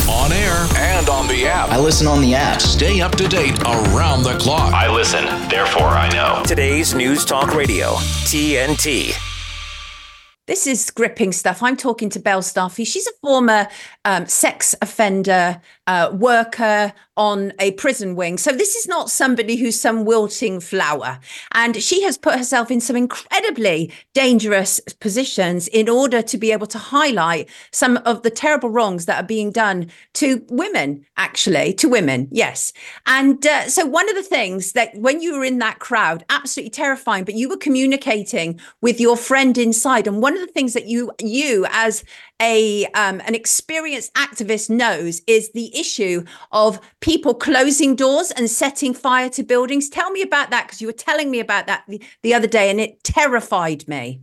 [0.09, 1.69] On air and on the app.
[1.69, 2.59] I listen on the app.
[2.59, 4.73] Stay up to date around the clock.
[4.73, 6.43] I listen, therefore I know.
[6.45, 7.93] Today's News Talk Radio,
[8.25, 9.17] TNT.
[10.47, 11.61] This is gripping stuff.
[11.61, 12.87] I'm talking to Belstaffie.
[12.87, 13.67] She's a former
[14.07, 18.37] um, sex offender uh, worker on a prison wing.
[18.37, 21.19] So this is not somebody who's some wilting flower.
[21.53, 26.67] And she has put herself in some incredibly dangerous positions in order to be able
[26.67, 31.89] to highlight some of the terrible wrongs that are being done to women, actually, to
[31.89, 32.29] women.
[32.31, 32.71] Yes.
[33.07, 36.69] And uh, so one of the things that when you were in that crowd, absolutely
[36.69, 40.07] terrifying, but you were communicating with your friend inside.
[40.07, 42.05] And one of the things that you, you as
[42.41, 48.93] a um, an experienced activist knows is the issue of people closing doors and setting
[48.93, 49.89] fire to buildings.
[49.89, 52.69] Tell me about that because you were telling me about that the, the other day,
[52.69, 54.21] and it terrified me.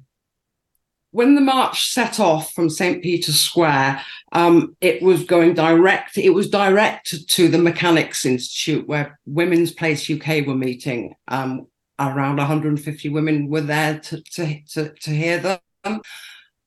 [1.15, 3.01] when the march set off from St.
[3.01, 6.19] Peter's Square, um, it was going direct.
[6.19, 11.15] It was directed to the Mechanics Institute, where Women's Place UK were meeting.
[11.29, 11.69] Um,
[12.01, 16.01] around 150 women were there to to to, to hear them.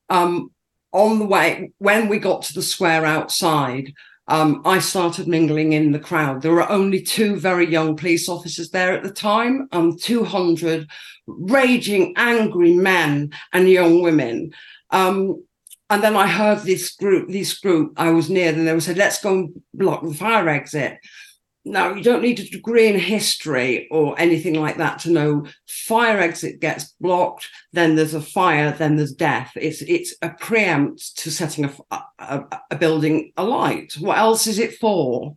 [0.10, 0.52] Um,
[0.92, 3.94] on the way, when we got to the square outside,
[4.28, 6.42] um, I started mingling in the crowd.
[6.42, 10.88] There were only two very young police officers there at the time, um, 200
[11.28, 14.54] raging, angry men and young women.
[14.90, 15.44] Um,
[15.90, 19.22] and then I heard this group, this group I was near, and they said, let's
[19.22, 21.00] go and block the fire exit.
[21.72, 26.20] Now, you don't need a degree in history or anything like that to know fire
[26.20, 29.52] exit gets blocked, then there's a fire, then there's death.
[29.56, 33.94] It's it's a preempt to setting a, a, a building alight.
[34.00, 35.36] What else is it for?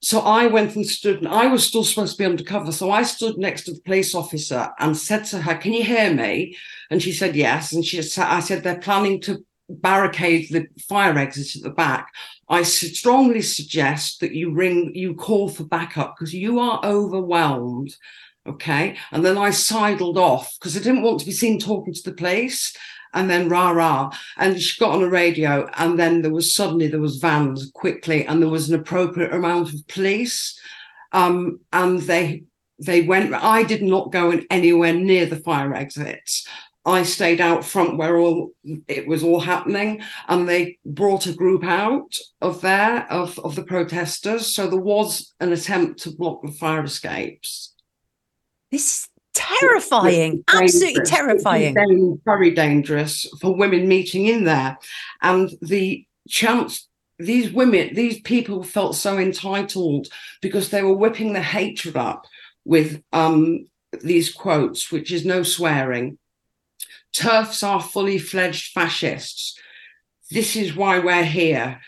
[0.00, 2.70] So I went and stood, and I was still supposed to be undercover.
[2.70, 6.14] So I stood next to the police officer and said to her, Can you hear
[6.14, 6.56] me?
[6.90, 7.72] And she said, Yes.
[7.72, 12.12] And she said, I said, They're planning to barricade the fire exit at the back.
[12.48, 17.94] I strongly suggest that you ring, you call for backup because you are overwhelmed.
[18.46, 18.96] Okay.
[19.12, 22.16] And then I sidled off because I didn't want to be seen talking to the
[22.16, 22.74] police.
[23.14, 24.10] And then rah rah.
[24.36, 25.68] And she got on a radio.
[25.76, 29.72] And then there was suddenly there was vans quickly, and there was an appropriate amount
[29.72, 30.58] of police.
[31.12, 32.44] Um, and they
[32.78, 33.34] they went.
[33.34, 36.46] I did not go in anywhere near the fire exits.
[36.88, 38.52] I stayed out front where all
[38.88, 43.62] it was all happening, and they brought a group out of there of, of the
[43.62, 44.54] protesters.
[44.54, 47.74] So there was an attempt to block the fire escapes.
[48.70, 51.74] This is terrifying, absolutely terrifying.
[52.24, 54.78] Very dangerous for women meeting in there,
[55.22, 56.86] and the chance.
[57.20, 60.06] These women, these people felt so entitled
[60.40, 62.26] because they were whipping the hatred up
[62.64, 63.66] with um,
[64.04, 66.16] these quotes, which is no swearing.
[67.14, 69.58] TERFs are fully fledged fascists.
[70.30, 71.80] This is why we're here.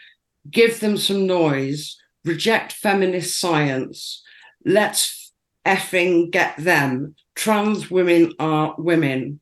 [0.50, 1.96] Give them some noise.
[2.24, 4.22] Reject feminist science.
[4.64, 5.32] Let's
[5.66, 7.14] effing get them.
[7.34, 9.40] Trans women are women.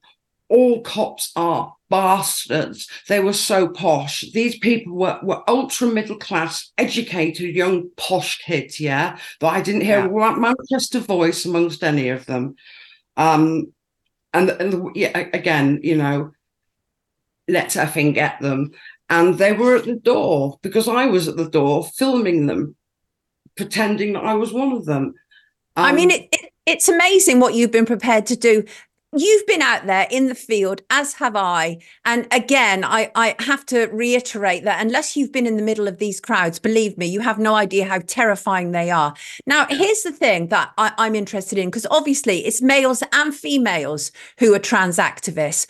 [0.48, 2.88] All cops are bastards.
[3.08, 4.24] They were so posh.
[4.32, 9.18] These people were, were ultra middle class, educated, young, posh kids, yeah.
[9.40, 10.34] But I didn't hear Yeah.
[10.34, 12.56] a Manchester voice amongst any of them.
[13.16, 13.72] Um,
[14.32, 16.32] and, and yeah, again, you know,
[17.48, 18.72] let's effing get them.
[19.10, 22.76] And they were at the door because I was at the door filming them,
[23.56, 25.14] pretending that I was one of them.
[25.76, 28.64] I mean, Um, it, it, it's amazing what you've been prepared to do.
[29.16, 31.78] You've been out there in the field, as have I.
[32.04, 35.96] And again, I, I have to reiterate that unless you've been in the middle of
[35.96, 39.14] these crowds, believe me, you have no idea how terrifying they are.
[39.46, 44.12] Now, here's the thing that I, I'm interested in, because obviously it's males and females
[44.38, 45.66] who are trans activists.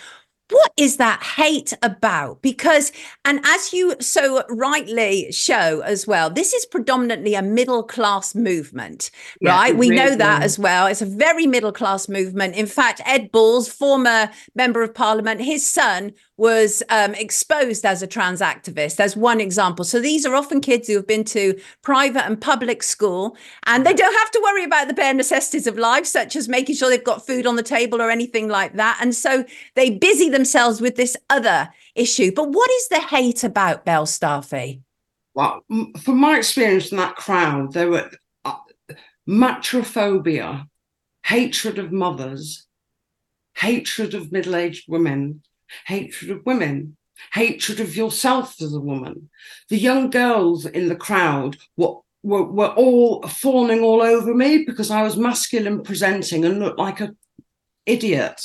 [0.51, 2.41] What is that hate about?
[2.41, 2.91] Because,
[3.25, 9.11] and as you so rightly show as well, this is predominantly a middle class movement,
[9.41, 9.77] Yeah, right?
[9.77, 10.53] We know really that is.
[10.55, 10.87] as well.
[10.87, 12.57] It's a very middle class movement.
[12.57, 18.07] In fact, Ed Balls, former member of parliament, his son was um, exposed as a
[18.07, 18.97] trans activist.
[18.97, 19.85] There's one example.
[19.85, 23.93] So these are often kids who have been to private and public school, and they
[23.93, 27.05] don't have to worry about the bare necessities of life, such as making sure they've
[27.05, 28.99] got food on the table or anything like that.
[29.03, 32.33] And so they busy themselves with this other issue.
[32.35, 34.81] But what is the hate about, Belstaffie?
[35.39, 35.65] well,
[36.01, 38.11] from my experience in that crowd, there were
[38.45, 38.57] uh,
[39.29, 40.67] matrophobia,
[41.25, 42.67] hatred of mothers,
[43.55, 45.45] hatred of middle aged women,
[45.87, 46.97] hatred of women,
[47.33, 49.31] hatred of yourself as a woman.
[49.69, 51.97] The young girls in the crowd were.
[52.25, 57.01] Were, were all fawning all over me because I was masculine presenting and looked like
[57.01, 57.15] a
[57.87, 58.41] idiot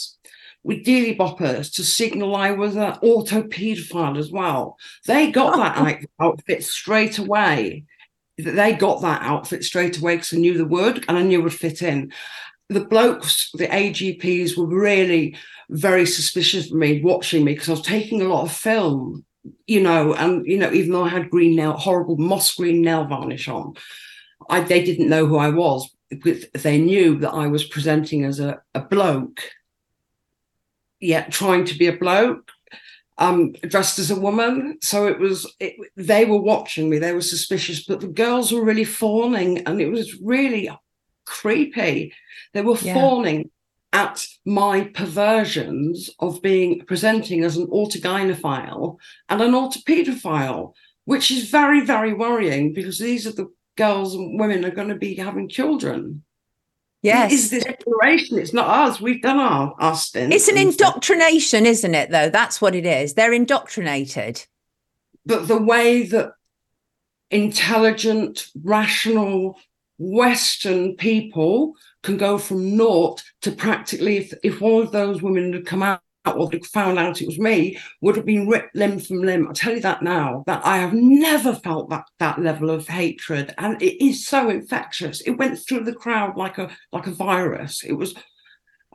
[0.63, 4.77] with deely boppers to signal I was an auto paedophile as well.
[5.05, 5.57] They got oh.
[5.57, 7.83] that out- outfit straight away.
[8.38, 11.43] They got that outfit straight away because I knew they would and I knew it
[11.43, 12.13] would fit in.
[12.69, 15.36] The blokes, the AGPs, were really
[15.69, 19.26] very suspicious of me watching me because I was taking a lot of film,
[19.67, 23.06] you know, and you know, even though I had green nail, horrible moss green nail
[23.06, 23.73] varnish on,
[24.49, 25.89] I they didn't know who I was.
[26.54, 29.41] They knew that I was presenting as a, a bloke
[31.04, 32.52] yet trying to be a bloke
[33.17, 37.21] um dressed as a woman so it was it, they were watching me they were
[37.21, 40.69] suspicious but the girls were really fawning and it was really
[41.25, 42.13] creepy
[42.53, 42.93] they were Yeah.
[42.95, 43.49] fawning
[43.91, 48.97] at my perversions of being presenting as an autogynephile
[49.29, 50.73] and an autopedophile
[51.05, 54.95] which is very very worrying because these are the girls and women are going to
[54.95, 56.23] be having children
[57.01, 57.31] Yes.
[57.31, 61.65] it is this generation it's not us we've done our, our stint It's an indoctrination,
[61.65, 62.29] isn't it, though?
[62.29, 63.13] That's what it is.
[63.15, 64.45] They're indoctrinated.
[65.25, 66.31] but the way that
[67.31, 69.57] intelligent, rational,
[70.03, 75.65] Western people can go from naught to practically, if, if one of those women had
[75.65, 79.47] come out or found out it was me, would have been ripped limb from limb.
[79.47, 83.53] I'll tell you that now, that I have never felt that that level of hatred.
[83.57, 85.21] And it is so infectious.
[85.21, 87.83] It went through the crowd like a like a virus.
[87.83, 88.13] It was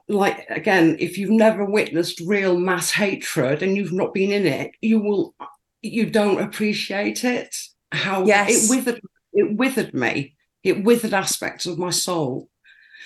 [0.08, 4.72] like again, if you've never witnessed real mass hatred and you've not been in it,
[4.80, 5.34] you will
[5.82, 7.54] you don't appreciate it.
[7.92, 8.70] How Yes.
[8.70, 9.00] it withered
[9.32, 10.34] it withered me.
[10.68, 12.48] It withered aspects of my soul.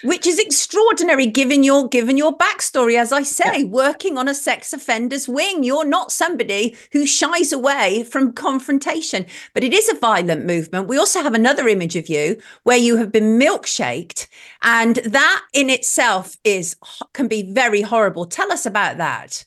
[0.05, 4.73] Which is extraordinary given your given your backstory, as I say, working on a sex
[4.73, 5.63] offenders wing.
[5.63, 10.89] You're not somebody who shies away from confrontation, but it is a violent movement.
[10.89, 14.27] We also have another image of you where you have been milkshaked,
[14.63, 16.75] and that in itself is
[17.13, 18.27] can be very horrible.
[18.27, 19.45] Tell us about that.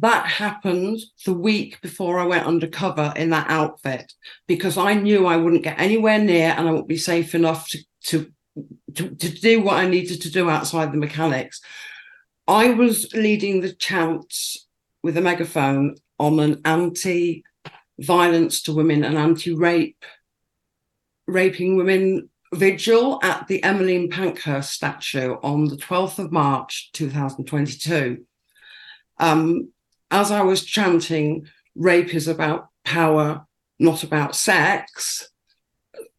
[0.00, 4.10] That happened the week before I went undercover in that outfit
[4.46, 7.78] because I knew I wouldn't get anywhere near and I wouldn't be safe enough to,
[8.04, 8.32] to,
[8.94, 11.60] to, to do what I needed to do outside the mechanics.
[12.48, 14.66] I was leading the chants
[15.02, 17.44] with a megaphone on an anti
[17.98, 20.04] violence to women and anti rape,
[21.26, 28.24] raping women vigil at the Emmeline Pankhurst statue on the 12th of March 2022
[29.18, 29.71] um,
[30.12, 33.46] as I was chanting, rape is about power,
[33.78, 35.28] not about sex,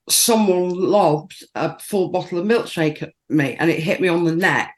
[0.10, 4.36] someone lobbed a full bottle of milkshake at me and it hit me on the
[4.36, 4.76] neck.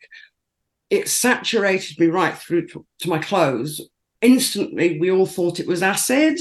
[0.92, 3.82] It saturated me right through to, to my clothes.
[4.22, 6.38] Instantly, we all thought it was acid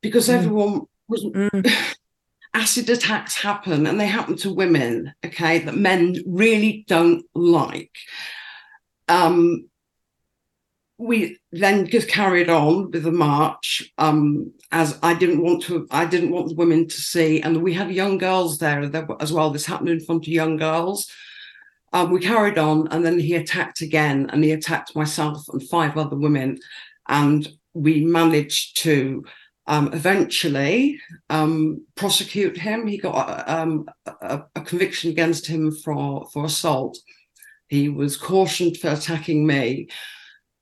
[0.00, 0.34] because Mm.
[0.34, 1.24] everyone was.
[2.52, 7.96] acid attacks happen and they happen to women, okay, that men really don't like.
[9.06, 9.69] Um,
[11.00, 15.86] we then just carried on with the march um, as I didn't want to.
[15.90, 18.82] I didn't want the women to see, and we had young girls there
[19.20, 19.50] as well.
[19.50, 21.10] This happened in front of young girls.
[21.92, 25.96] Um, we carried on, and then he attacked again, and he attacked myself and five
[25.96, 26.58] other women,
[27.08, 29.24] and we managed to
[29.66, 32.86] um, eventually um, prosecute him.
[32.86, 36.98] He got um, a, a, conviction against him for for assault.
[37.68, 39.88] He was cautioned for attacking me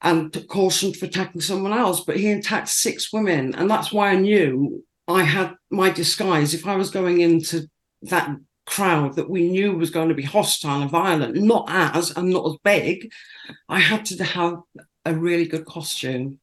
[0.03, 3.55] and cautioned for attacking someone else, but he attacked six women.
[3.55, 6.55] And that's why I knew I had my disguise.
[6.55, 7.69] If I was going into
[8.03, 8.31] that
[8.67, 12.47] crowd that we knew was going to be hostile and violent, not as and not
[12.47, 13.11] as big,
[13.69, 14.59] I had to have
[15.05, 16.39] a really good costume.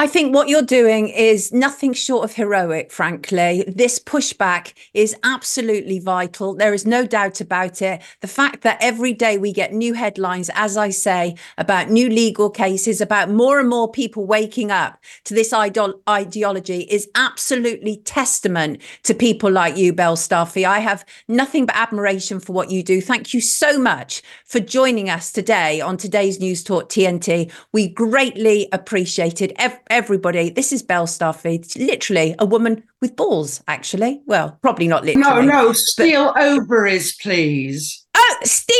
[0.00, 3.64] I think what you're doing is nothing short of heroic, frankly.
[3.66, 6.54] This pushback is absolutely vital.
[6.54, 8.00] There is no doubt about it.
[8.20, 12.48] The fact that every day we get new headlines, as I say, about new legal
[12.48, 18.80] cases, about more and more people waking up to this idol- ideology is absolutely testament
[19.02, 20.64] to people like you, Belstaffie.
[20.64, 23.00] I have nothing but admiration for what you do.
[23.00, 27.50] Thank you so much for joining us today on today's News Talk TNT.
[27.72, 29.56] We greatly appreciate it
[29.90, 34.22] everybody, this is Belstaffie, literally a woman with balls, actually.
[34.26, 35.46] Well, probably not literally.
[35.46, 36.42] No, no, steel but...
[36.42, 38.06] ovaries, please.
[38.16, 38.76] Oh, steel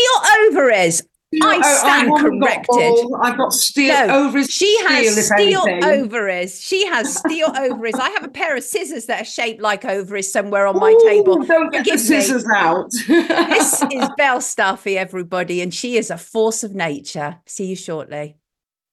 [0.51, 1.03] ovaries.
[1.43, 3.11] I stand I corrected.
[3.11, 4.49] Got I've got steel no, ovaries.
[4.49, 6.61] She has steel ovaries.
[6.61, 7.97] She has steel ovaries.
[7.97, 11.09] I have a pair of scissors that are shaped like ovaries somewhere on my Ooh,
[11.09, 11.45] table.
[11.45, 12.55] Don't get the scissors me.
[12.57, 12.91] out.
[12.91, 17.37] this is Belstaffie, everybody, and she is a force of nature.
[17.45, 18.39] See you shortly.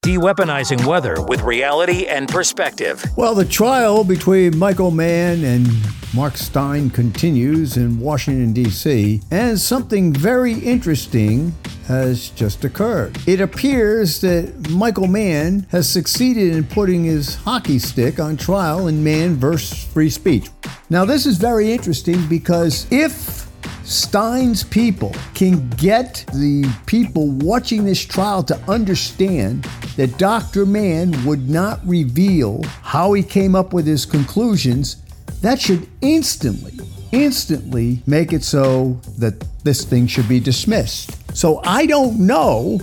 [0.06, 3.04] De-weaponizing weather with reality and perspective.
[3.18, 5.68] Well, the trial between Michael Mann and
[6.14, 11.56] Mark Steyn continues in Washington, D.C., and something very interesting
[11.88, 13.18] has just occurred.
[13.26, 19.04] It appears that Michael Mann has succeeded in putting his hockey stick on trial in
[19.04, 20.50] Mann versus free speech.
[20.88, 23.45] Now, this is very interesting because if
[23.86, 29.64] Steyn's people can get the people watching this trial to understand
[29.96, 30.66] that Dr.
[30.66, 34.98] Mann would not reveal how he came up with his conclusions,
[35.42, 36.74] that should instantly,
[37.12, 41.12] instantly make it so that this thing should be dismissed.
[41.38, 42.80] So I don't know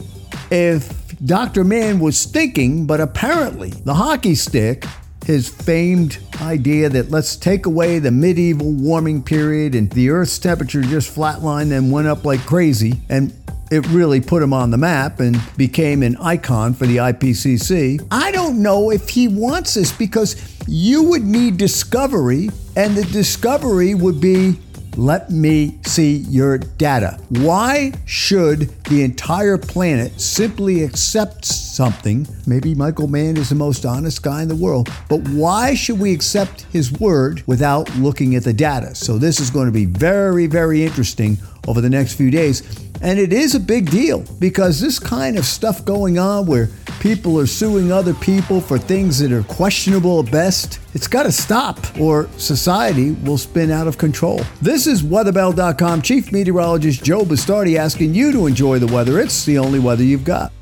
[0.53, 1.65] if Dr.
[1.65, 4.85] Mann was thinking, but apparently the hockey stick
[5.25, 10.83] his famed idea that let's take away the medieval warming period and the Earth's temperature
[10.83, 13.01] just flatlined and went up like crazy.
[13.09, 13.33] And
[13.71, 18.07] it really put him on the map and became an icon for the IPCC.
[18.11, 20.37] I don't know if he wants this because
[20.69, 24.59] you would need discovery, and the discovery would be
[24.97, 27.19] let me see your data.
[27.31, 32.27] Why should the entire planet simply accept something?
[32.47, 36.13] Maybe Michael Mann is the most honest guy in the world, but why should we
[36.13, 38.95] accept his word without looking at the data?
[38.95, 41.39] So, this is going to be very, very interesting
[41.69, 42.63] over the next few days.
[43.03, 46.69] And it is a big deal because this kind of stuff going on where
[47.01, 51.33] people are suing other people for things that are questionable at best, it's got to
[51.33, 54.41] stop or society will spin out of control.
[54.61, 59.19] This is weatherbell.com Chief Meteorologist Joe Bastardi asking you to enjoy the weather.
[59.19, 60.53] It's the only weather you've got.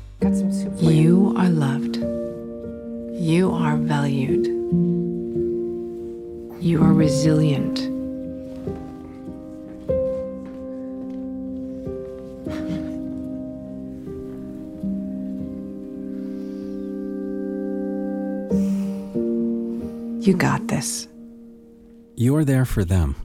[0.77, 1.97] You are loved.
[3.21, 4.47] You are valued.
[6.59, 8.00] You are resilient.
[20.21, 21.07] You got this.
[22.15, 23.15] You're there for them.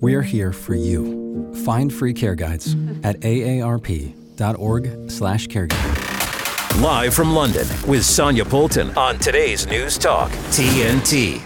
[0.00, 1.54] We're here for you.
[1.64, 3.06] Find free care guides mm-hmm.
[3.06, 6.82] at aarp.org/slash careguide.
[6.82, 11.40] Live from London with Sonia Poulton on today's News Talk TNT.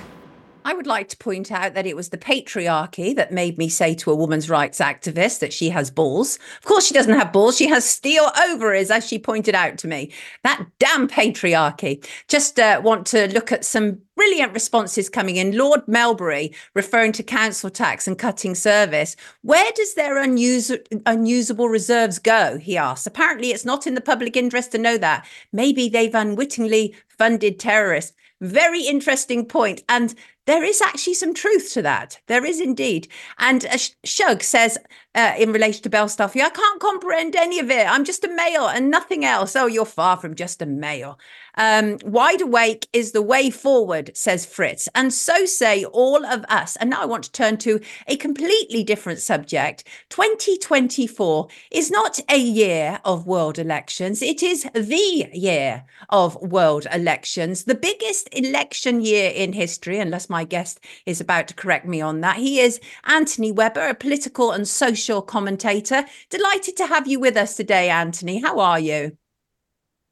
[0.85, 4.11] Would like to point out that it was the patriarchy that made me say to
[4.11, 6.39] a woman's rights activist that she has balls.
[6.59, 7.57] Of course, she doesn't have balls.
[7.57, 10.13] She has steel ovaries, as she pointed out to me.
[10.43, 12.07] That damn patriarchy.
[12.29, 15.57] Just uh, want to look at some brilliant responses coming in.
[15.57, 19.17] Lord Melbury referring to council tax and cutting service.
[19.41, 20.71] Where does their unus-
[21.07, 22.59] unusable reserves go?
[22.59, 23.07] He asks.
[23.07, 25.27] Apparently, it's not in the public interest to know that.
[25.51, 28.13] Maybe they've unwittingly funded terrorists.
[28.45, 29.83] Very interesting point.
[29.89, 30.15] And
[30.47, 32.21] there is actually some truth to that.
[32.27, 33.09] There is indeed.
[33.39, 34.79] And uh, Shug says,
[35.15, 36.39] uh, in relation to Bell Belstaff.
[36.39, 37.89] I can't comprehend any of it.
[37.89, 39.57] I'm just a male and nothing else.
[39.57, 41.19] Oh, you're far from just a male.
[41.57, 44.89] Um, wide awake is the way forward, says Fritz.
[44.95, 46.77] And so say all of us.
[46.77, 49.85] And now I want to turn to a completely different subject.
[50.11, 57.65] 2024 is not a year of world elections, it is the year of world elections,
[57.65, 62.21] the biggest election year in history, unless my guest is about to correct me on
[62.21, 62.37] that.
[62.37, 66.05] He is Anthony Webber, a political and social commentator.
[66.31, 68.41] Delighted to have you with us today, Anthony.
[68.41, 69.17] How are you?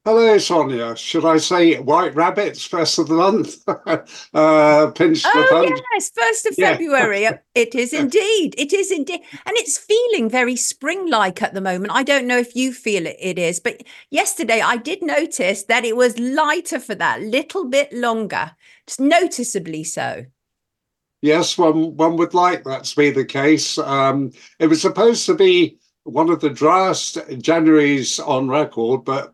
[0.04, 0.96] Hello, Sonia.
[0.96, 3.62] Should I say white rabbits first of the month?
[3.68, 6.72] uh, pinch oh, the yes, first of Yeah.
[6.72, 7.28] February.
[7.54, 8.56] it is indeed.
[8.58, 9.20] It is indeed.
[9.46, 11.92] And it's feeling very spring like at the moment.
[11.92, 15.84] I don't know if you feel it, it is, but yesterday I did notice that
[15.84, 18.56] it was lighter for that little bit longer,
[18.88, 20.26] just noticeably so.
[21.20, 23.78] Yes, one one would like that to be the case.
[23.78, 29.32] Um, it was supposed to be one of the driest Januaries on record, but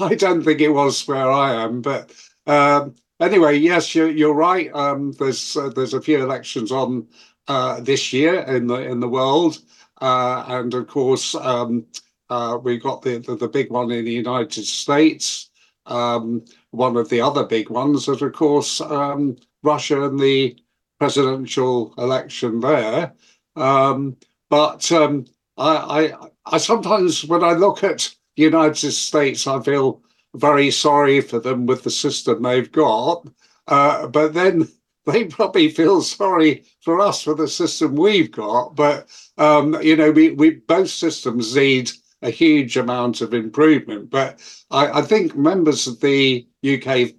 [0.00, 1.80] I don't think it was where I am.
[1.82, 2.12] But
[2.46, 4.72] um, anyway, yes, you're, you're right.
[4.74, 7.08] Um, there's uh, there's a few elections on
[7.48, 9.58] uh, this year in the in the world,
[10.00, 11.86] uh, and of course um,
[12.30, 15.50] uh, we got the, the the big one in the United States.
[15.86, 20.58] Um, one of the other big ones is, of course, um, Russia and the
[20.98, 23.12] presidential election there.
[23.54, 24.16] Um,
[24.50, 25.26] but um,
[25.56, 25.76] I,
[26.12, 30.02] I, I sometimes, when I look at the United States, I feel
[30.34, 33.26] very sorry for them with the system they've got.
[33.66, 34.68] Uh, but then
[35.06, 38.74] they probably feel sorry for us for the system we've got.
[38.76, 39.08] But
[39.38, 41.90] um, you know, we, we both systems need
[42.22, 44.10] a huge amount of improvement.
[44.10, 47.12] But I, I think members of the UK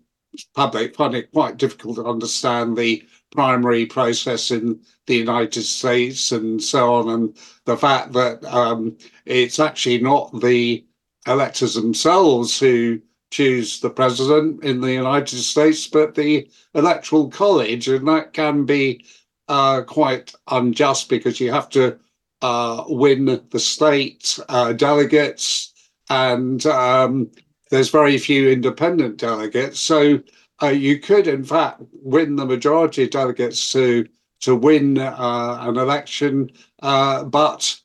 [0.55, 6.61] public find it quite difficult to understand the primary process in the United States and
[6.61, 10.85] so on, and the fact that um, it's actually not the
[11.27, 12.99] electors themselves who
[13.31, 19.05] choose the president in the United States, but the electoral college, and that can be
[19.47, 21.97] uh, quite unjust because you have to
[22.41, 25.73] uh, win the state uh, delegates,
[26.09, 27.29] and um,
[27.69, 29.79] there's very few independent delegates.
[29.79, 30.21] So
[30.61, 34.07] uh, you could, in fact, win the majority of delegates to
[34.39, 36.51] to win uh, an election,
[36.83, 37.75] uh, but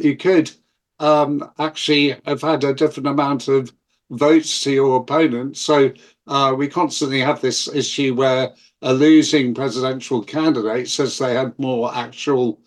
[0.00, 0.50] you could
[1.02, 3.72] um, actually have had a different amount of
[4.10, 5.56] votes to your opponent.
[5.56, 5.92] So
[6.26, 11.94] uh, we constantly have this issue where a losing presidential candidate says they had more
[11.94, 12.60] actual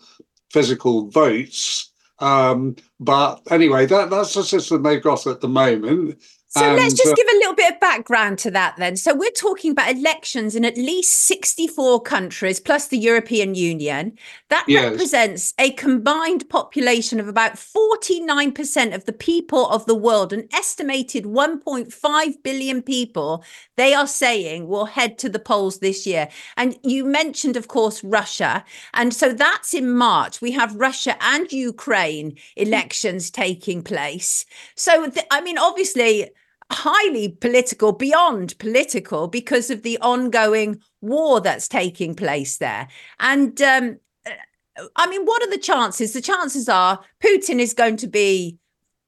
[0.50, 1.92] physical votes.
[2.18, 6.20] Um, but anyway, that, that's the system they've got at the moment.
[6.56, 8.96] So let's just uh, give a little bit of background to that then.
[8.96, 14.16] So we're talking about elections in at least 64 countries plus the European Union.
[14.48, 14.84] That Yes.
[14.90, 21.24] represents a combined population of about 49% of the people of the world, an estimated
[21.24, 23.44] 1.5 billion people
[23.76, 26.28] they are saying will head to the polls this year.
[26.56, 28.64] And you mentioned, of course, Russia.
[28.94, 30.40] And so that's in March.
[30.40, 34.46] We have Russia and Ukraine elections taking place.
[34.74, 36.30] So, th- I mean, obviously,
[36.70, 42.88] highly political, beyond political, because of the ongoing war that's taking place there.
[43.20, 46.12] And um, uh, I mean, what are the chances?
[46.12, 48.58] The chances are Putin is going to be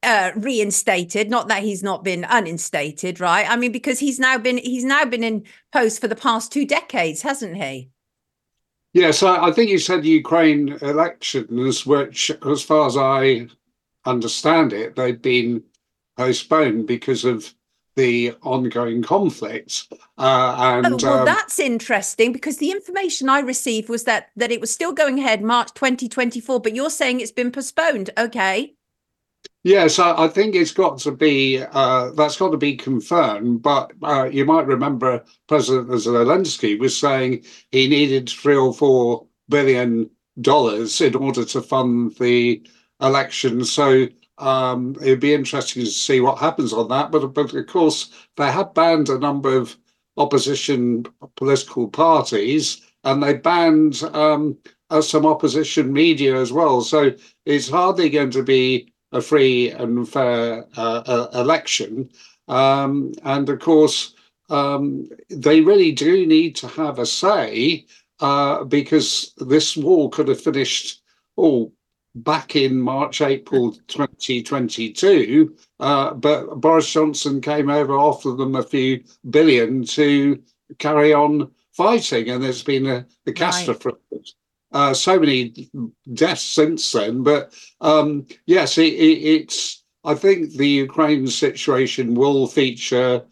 [0.02, 1.28] uh, reinstated.
[1.30, 3.48] Not that he's not been uninstated, right?
[3.48, 6.64] I mean, because he's now been he's now been in post for the past two
[6.64, 7.90] decades, hasn't he?
[8.92, 13.48] Yes, I, I think you said the Ukraine elections, which, as far as I
[14.06, 15.62] understand it, they've been
[16.18, 17.54] postponed because of
[17.96, 19.92] the ongoing conflict.
[20.18, 24.52] Uh, and oh, well, um, that's interesting because the information I received was that that
[24.52, 28.10] it was still going ahead March 2024, but you're saying it's been postponed.
[28.18, 28.74] Okay.
[29.64, 33.62] Yes, I, I think it's got to be uh, that's got to be confirmed.
[33.62, 40.10] But uh, you might remember President Zelensky was saying he needed three or four billion
[40.40, 42.62] dollars in order to fund the
[43.00, 43.64] election.
[43.64, 44.08] So
[44.38, 47.10] um, it'd be interesting to see what happens on that.
[47.10, 49.76] But but of course they have banned a number of
[50.16, 54.58] opposition political parties, and they banned um,
[54.90, 56.80] uh, some opposition media as well.
[56.80, 57.12] So
[57.46, 62.10] it's hardly going to be a free and fair uh, uh, election.
[62.48, 64.14] Um, and of course,
[64.50, 67.86] um, they really do need to have a say
[68.20, 71.02] uh, because this war could have finished
[71.36, 71.72] oh,
[72.22, 75.56] back in March, April 2022.
[75.80, 80.42] Uh, but Boris Johnson came over, offered them a few billion to
[80.78, 83.90] carry on fighting, and there's been a, a catastrophe.
[84.72, 85.70] uh, so many
[86.12, 87.22] deaths since then.
[87.22, 89.84] But um, yes, it, it, it's.
[90.04, 93.22] I think the Ukraine situation will feature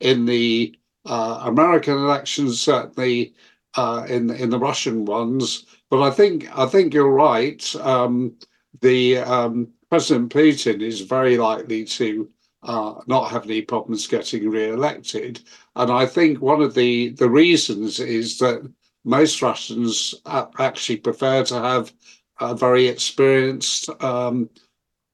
[0.00, 0.76] in the
[1.06, 3.34] uh, American elections, certainly
[3.76, 5.65] uh, in in the Russian ones.
[5.90, 7.76] But I think I think you're right.
[7.76, 8.36] Um,
[8.80, 12.28] the um, President Putin is very likely to
[12.62, 15.40] uh, not have any problems getting re-elected,
[15.76, 18.68] and I think one of the the reasons is that
[19.04, 20.14] most Russians
[20.58, 21.92] actually prefer to have
[22.40, 24.50] a very experienced um,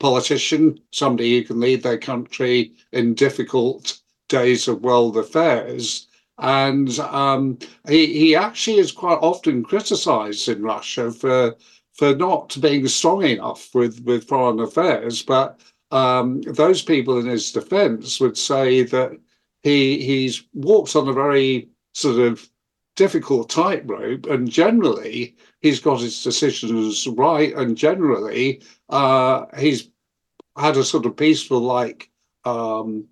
[0.01, 6.09] politician, somebody who can lead their country in difficult days of world affairs.
[6.39, 7.59] And um,
[7.89, 11.57] he, he actually is quite often criticized in Russia for
[11.95, 15.23] for not being strong enough with, with foreign affairs.
[15.23, 15.61] But
[15.91, 19.13] um, those people in his defense would say that
[19.63, 22.49] he he's walked on a very sort of
[22.97, 29.91] difficult tightrope, and generally he's got his decisions right, and generally uh, he's
[30.59, 32.11] had a sort of peaceful like
[32.45, 33.07] um,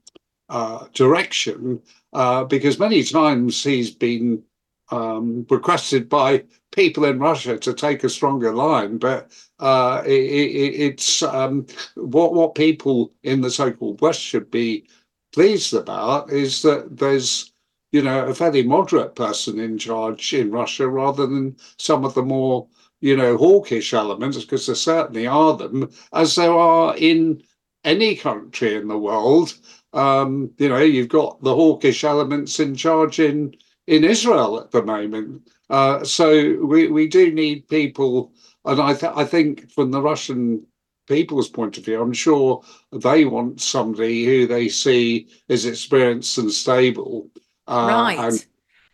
[0.49, 1.81] uh, direction
[2.13, 4.43] uh, because many times he's been
[4.91, 10.75] um, requested by people in Russia to take a stronger line, but uh, it, it,
[10.81, 14.87] it's um, what what people in the so-called West should be
[15.33, 17.53] pleased about is that there's
[17.93, 22.23] you know a fairly moderate person in charge in Russia rather than some of the
[22.23, 22.67] more
[23.01, 27.43] you know hawkish elements because there certainly are them as there are in
[27.85, 29.55] any country in the world
[29.93, 33.55] um, you know, you've got the hawkish elements in charge in
[33.86, 35.49] in Israel at the moment.
[35.68, 38.32] Uh, so we, we do need people,
[38.64, 40.66] and I th- I think from the Russian
[41.09, 42.62] people's point of view, I'm sure
[42.93, 47.28] they want somebody who they see is experienced and stable,
[47.66, 48.18] uh, right.
[48.18, 48.47] and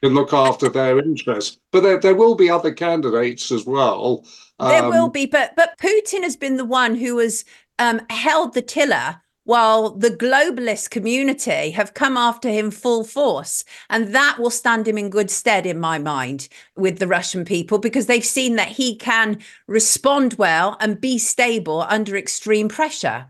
[0.02, 1.58] can look after their interests.
[1.72, 4.24] But there, there will be other candidates as well.
[4.58, 7.44] There Um, will be, but but Putin has been the one who has
[7.78, 13.64] um, held the tiller while the globalist community have come after him full force.
[13.88, 17.78] And that will stand him in good stead, in my mind, with the Russian people,
[17.78, 23.28] because they've seen that he can respond well and be stable under extreme pressure.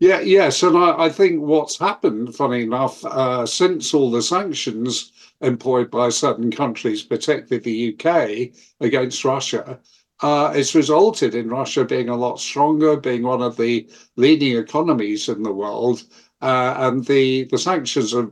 [0.00, 5.12] Yeah, yes, and I, I think what's happened, funny enough, uh, since all the sanctions
[5.42, 8.50] employed by certain countries, particularly the UK,
[8.80, 9.78] against Russia,
[10.22, 15.28] uh, it's resulted in Russia being a lot stronger, being one of the leading economies
[15.28, 16.04] in the world,
[16.40, 18.30] uh, and the the sanctions have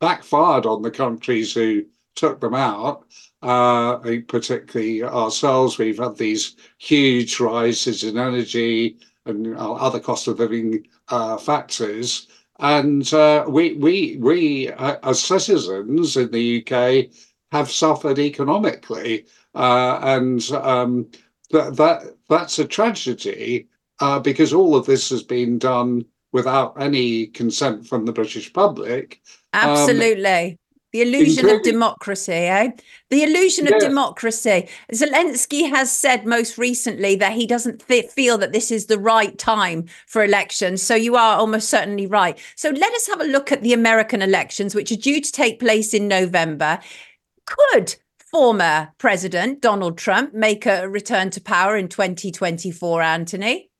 [0.00, 1.84] backfired on the countries who
[2.16, 3.04] took them out.
[3.42, 3.98] Uh,
[4.28, 8.96] particularly ourselves, we've had these huge rises in energy
[9.26, 12.28] and uh, other cost of living uh, factors,
[12.60, 17.12] and uh, we we we as citizens in the UK
[17.52, 21.06] have suffered economically uh, and um,
[21.50, 23.68] that that that's a tragedy
[24.00, 29.20] uh, because all of this has been done without any consent from the British public.
[29.52, 30.58] Um, Absolutely.
[30.92, 32.70] the illusion of democracy, eh?
[33.10, 34.68] The illusion of democracy.
[34.90, 39.36] Zelensky has said most recently that he doesn't th- feel that this is the right
[39.38, 40.82] time for elections.
[40.82, 42.38] So you are almost certainly right.
[42.56, 45.60] So let us have a look at the American elections, which are due to take
[45.60, 46.78] place in November.
[47.46, 53.70] Could former President Donald Trump make a return to power in 2024, Anthony?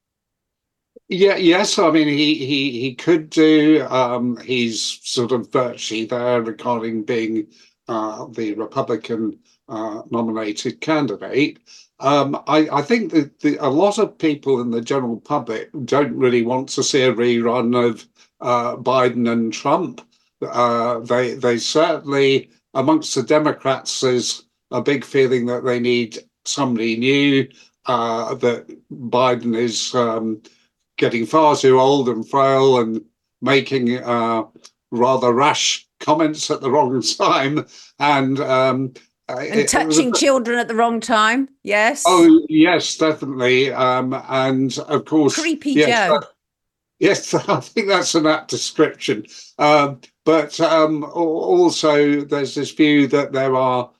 [1.08, 1.78] Yeah, yes.
[1.78, 3.86] I mean, he he he could do.
[3.90, 7.48] Um, he's sort of virtually there regarding being
[7.88, 9.38] uh, the Republican
[9.68, 11.58] uh, nominated candidate.
[12.00, 16.16] Um, I, I think that the, a lot of people in the general public don't
[16.16, 18.06] really want to see a rerun of
[18.40, 20.00] uh, Biden and Trump.
[20.40, 26.96] Uh, they they certainly amongst the Democrats there's a big feeling that they need somebody
[26.96, 27.48] new.
[27.86, 29.94] Uh, that Biden is.
[29.94, 30.40] Um,
[30.98, 33.02] getting far too old and frail and
[33.40, 34.44] making uh,
[34.90, 37.66] rather rash comments at the wrong time
[37.98, 38.92] and um,
[39.28, 41.48] And touching children at the wrong time.
[41.62, 42.04] Yes.
[42.06, 43.72] Oh yes, definitely.
[43.72, 46.20] Um, and of course, Creepy yes, Joe.
[46.20, 46.28] that-
[47.03, 49.26] yes, I think that's an apt description.
[49.59, 53.90] Um, but um, also, there's this view that there are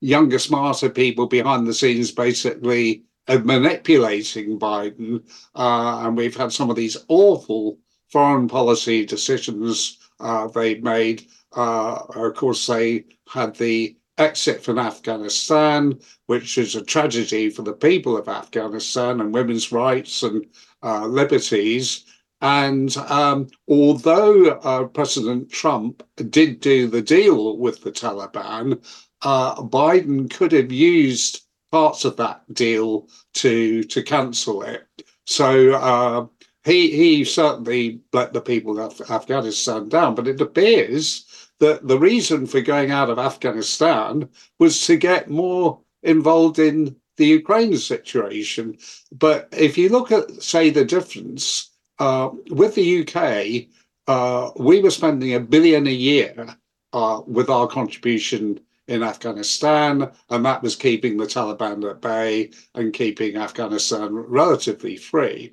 [0.00, 5.22] younger, smarter people behind the scenes, basically manipulating Biden,
[5.54, 7.78] uh, and we've had some of these awful
[8.08, 11.26] foreign policy decisions uh, they made.
[11.52, 17.72] Uh, of course, they had the exit from Afghanistan, which is a tragedy for the
[17.72, 20.46] people of Afghanistan and women's rights and
[20.82, 22.04] uh, liberties.
[22.40, 28.82] And um, although uh, President Trump did do the deal with the Taliban,
[29.22, 34.86] uh, Biden could have used parts of that deal to to cancel it.
[35.26, 36.26] So uh,
[36.64, 40.14] he he certainly let the people of Afghanistan down.
[40.14, 41.26] But it appears
[41.58, 44.28] that the reason for going out of Afghanistan
[44.58, 48.78] was to get more involved in the Ukraine situation.
[49.12, 51.69] But if you look at, say, the difference
[52.00, 53.68] uh, with the UK,
[54.08, 56.56] uh, we were spending a billion a year
[56.92, 62.92] uh, with our contribution in Afghanistan, and that was keeping the Taliban at bay and
[62.92, 65.52] keeping Afghanistan relatively free.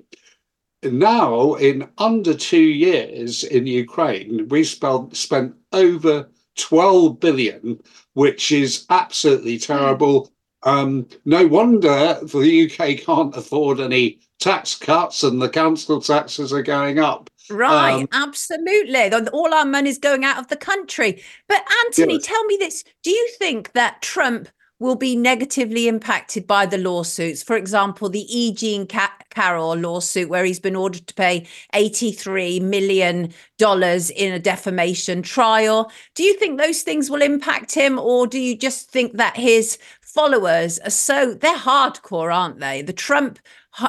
[0.82, 7.80] Now, in under two years in Ukraine, we spent, spent over 12 billion,
[8.14, 10.32] which is absolutely terrible.
[10.64, 16.62] Um, no wonder the UK can't afford any tax cuts and the council taxes are
[16.62, 17.30] going up.
[17.50, 19.10] Right, um, absolutely.
[19.32, 21.22] All our money's going out of the country.
[21.48, 22.26] But Anthony, yes.
[22.26, 22.84] tell me this.
[23.02, 24.48] Do you think that Trump
[24.80, 27.42] will be negatively impacted by the lawsuits?
[27.42, 28.52] For example, the E.
[28.52, 35.90] Jean Carroll lawsuit, where he's been ordered to pay $83 million in a defamation trial.
[36.14, 39.78] Do you think those things will impact him, or do you just think that his
[40.00, 42.82] followers are so they're hardcore, aren't they?
[42.82, 43.38] The Trump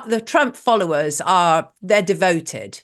[0.07, 2.81] the Trump followers are they're devoted.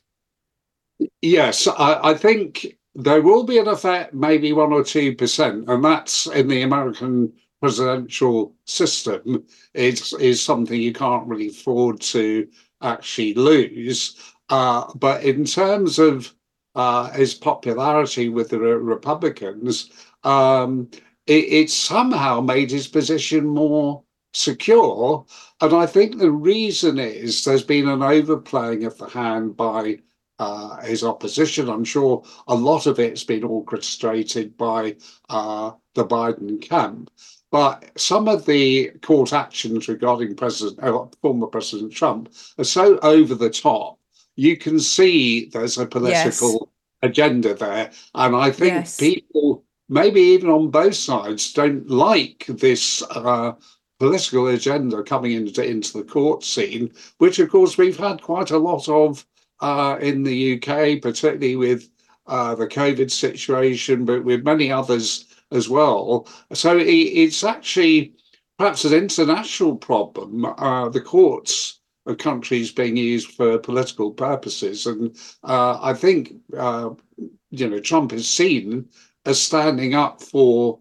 [1.22, 5.84] Yes, I, I think there will be an effect, maybe one or two percent, and
[5.84, 9.44] that's in the American presidential system
[9.74, 12.48] is is something you can't really afford to
[12.82, 14.16] actually lose.
[14.50, 16.34] Uh, but in terms of
[16.76, 19.90] uh, his popularity with the Republicans,
[20.24, 20.88] um,
[21.26, 24.04] it, it, somehow made his position more
[24.36, 25.26] secure.
[25.62, 30.00] And I think the reason is there's been an overplaying of the hand by
[30.38, 31.70] uh, his opposition.
[31.70, 34.98] I'm sure a lot of it's been orchestrated by
[35.30, 37.10] uh, the Biden camp.
[37.52, 43.34] But some of the court actions regarding President, uh, former President Trump are so over
[43.34, 43.98] the top.
[44.36, 46.70] You can see there's a political
[47.02, 47.10] yes.
[47.10, 48.98] agenda there, and I think yes.
[48.98, 53.54] people, maybe even on both sides, don't like this uh,
[54.00, 58.58] political agenda coming into into the court scene, which of course we've had quite a
[58.58, 59.26] lot of
[59.62, 61.90] uh, in the UK, particularly with
[62.28, 66.28] uh, the COVID situation, but with many others as well.
[66.54, 68.14] So it, it's actually
[68.58, 70.46] perhaps an international problem.
[70.46, 76.92] Uh, the courts of countries being used for political purposes, and uh, I think uh,
[77.50, 78.90] you know Trump is seen
[79.26, 80.80] as standing up for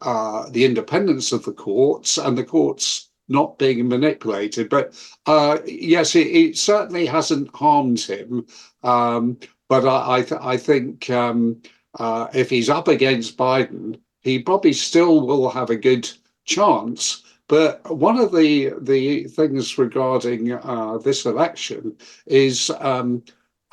[0.00, 4.68] uh, the independence of the courts and the courts not being manipulated.
[4.68, 4.94] But
[5.26, 8.46] uh, yes, it, it, certainly hasn't harmed him.
[8.82, 11.62] Um, but I, I, th- I think um,
[11.98, 16.10] uh, if he's up against Biden, he probably still will have a good
[16.44, 17.22] chance.
[17.48, 23.22] But one of the the things regarding uh, this election is um,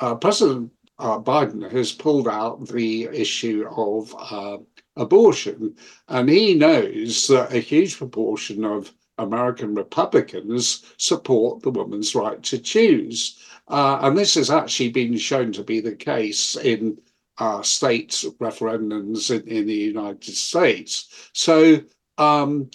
[0.00, 4.58] uh, President uh, Biden has pulled out the issue of uh,
[4.96, 5.76] abortion,
[6.08, 12.58] and he knows that a huge proportion of American Republicans support the woman's right to
[12.58, 13.38] choose.
[13.68, 16.98] Uh, and this has actually been shown to be the case in
[17.38, 18.10] uh, state
[18.40, 21.30] referendums in, in, the United States.
[21.32, 21.80] So
[22.18, 22.70] um,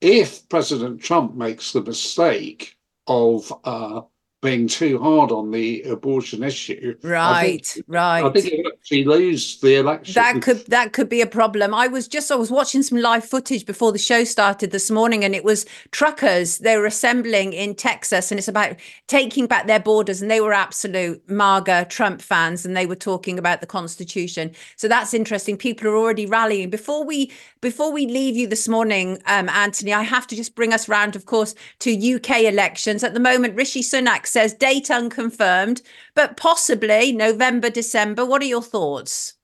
[0.00, 4.02] if President Trump makes the mistake of uh,
[4.42, 6.96] being too hard on the abortion issue.
[7.02, 8.24] Right, I think, right.
[8.24, 10.14] I think he'll actually lose the election.
[10.14, 11.74] That could that could be a problem.
[11.74, 15.24] I was just I was watching some live footage before the show started this morning,
[15.24, 16.58] and it was truckers.
[16.58, 18.76] They were assembling in Texas, and it's about
[19.08, 23.38] taking back their borders, and they were absolute MAGA Trump fans, and they were talking
[23.38, 24.52] about the Constitution.
[24.76, 25.58] So that's interesting.
[25.58, 26.70] People are already rallying.
[26.70, 27.30] Before we
[27.60, 31.14] before we leave you this morning, um, Anthony, I have to just bring us round,
[31.14, 33.04] of course, to UK elections.
[33.04, 35.82] At the moment, Rishi Sunak says date unconfirmed,
[36.14, 38.24] but possibly November, December.
[38.24, 39.34] What are your thoughts?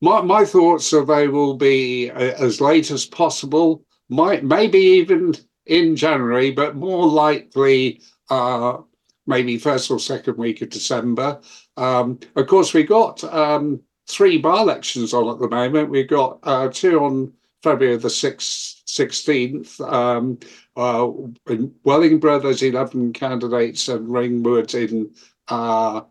[0.00, 5.34] My, my thoughts are they will be uh, as late as possible, might maybe even
[5.66, 8.00] in January, but more likely
[8.30, 8.78] uh,
[9.26, 11.40] maybe first or second week of December.
[11.76, 15.90] Um, of course, we've got um, three by-elections on at the moment.
[15.90, 17.32] We've got uh, two on
[17.62, 19.80] February the 6th, 16th.
[19.92, 20.38] Um,
[20.78, 21.10] uh,
[21.48, 25.10] in Wellingborough, there's 11 candidates, and Kingswood in
[25.48, 26.02] uh,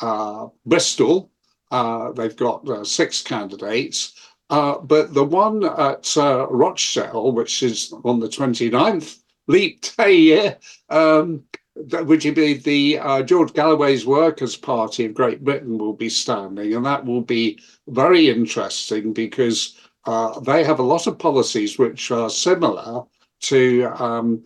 [0.00, 1.30] uh, Bristol,
[1.70, 4.14] uh, they've got uh, six candidates.
[4.50, 10.56] Uh, but the one at Rochdale, which is on the 29th, leap day
[10.90, 11.42] um,
[11.74, 16.74] which would be the uh, George Galloway's Workers' Party of Great Britain will be standing,
[16.74, 17.58] and that will be
[17.88, 23.02] very interesting because uh, they have a lot of policies which are similar
[23.40, 24.44] to um,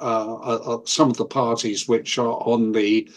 [0.00, 3.10] uh, uh, some of the parties which are on the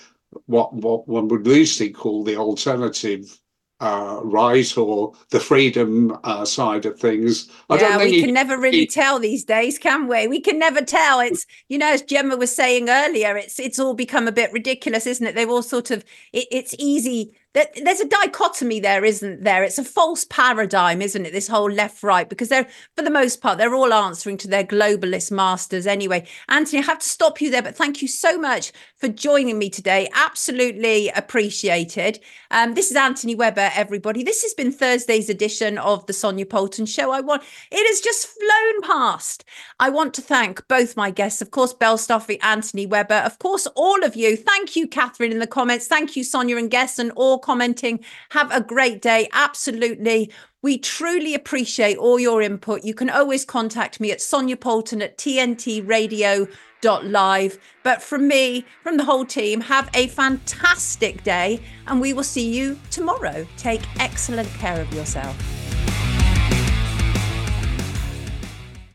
[0.46, 3.40] what what one would loosely call the alternative
[3.82, 7.50] uh, right or the freedom uh, side of things.
[7.70, 10.28] I yeah, we can never really tell these days, can we?
[10.28, 11.20] We can never tell.
[11.20, 15.08] It's you know, as Gemma was saying earlier, it's it's all become a bit ridiculous,
[15.08, 15.36] isn't it?
[15.36, 19.64] They've all sort of it, it's easy there's a dichotomy there isn't there?
[19.64, 21.34] It's a false paradigm isn't it?
[21.34, 24.64] This whole left right because they're for the most part they're all answering to their
[24.64, 26.26] globalist masters anyway.
[26.48, 29.70] Anthony i have to stop you there but thank you so much for joining me
[29.70, 30.08] today.
[30.14, 32.20] Absolutely appreciated.
[32.52, 34.24] Um, this is anthony webber everybody.
[34.24, 37.12] This has been thursday's edition of the sonia Poulton show.
[37.12, 39.44] I want it has just flown past.
[39.78, 44.06] I want to thank both my guests of course Belstaffie anthony webber of course all
[44.06, 44.38] of you.
[44.38, 45.88] Thank you catherine in the comments.
[45.88, 48.04] Thank you sonia and guests and all commenting.
[48.30, 49.28] Have a great day.
[49.34, 50.32] Absolutely.
[50.62, 52.84] We truly appreciate all your input.
[52.84, 57.58] You can always contact me at Sonia Poulton at tntradio.live.
[57.84, 62.48] But from me, from the whole team, have a fantastic day and we will see
[62.50, 63.48] you tomorrow.
[63.58, 65.61] Take excellent care of yourself.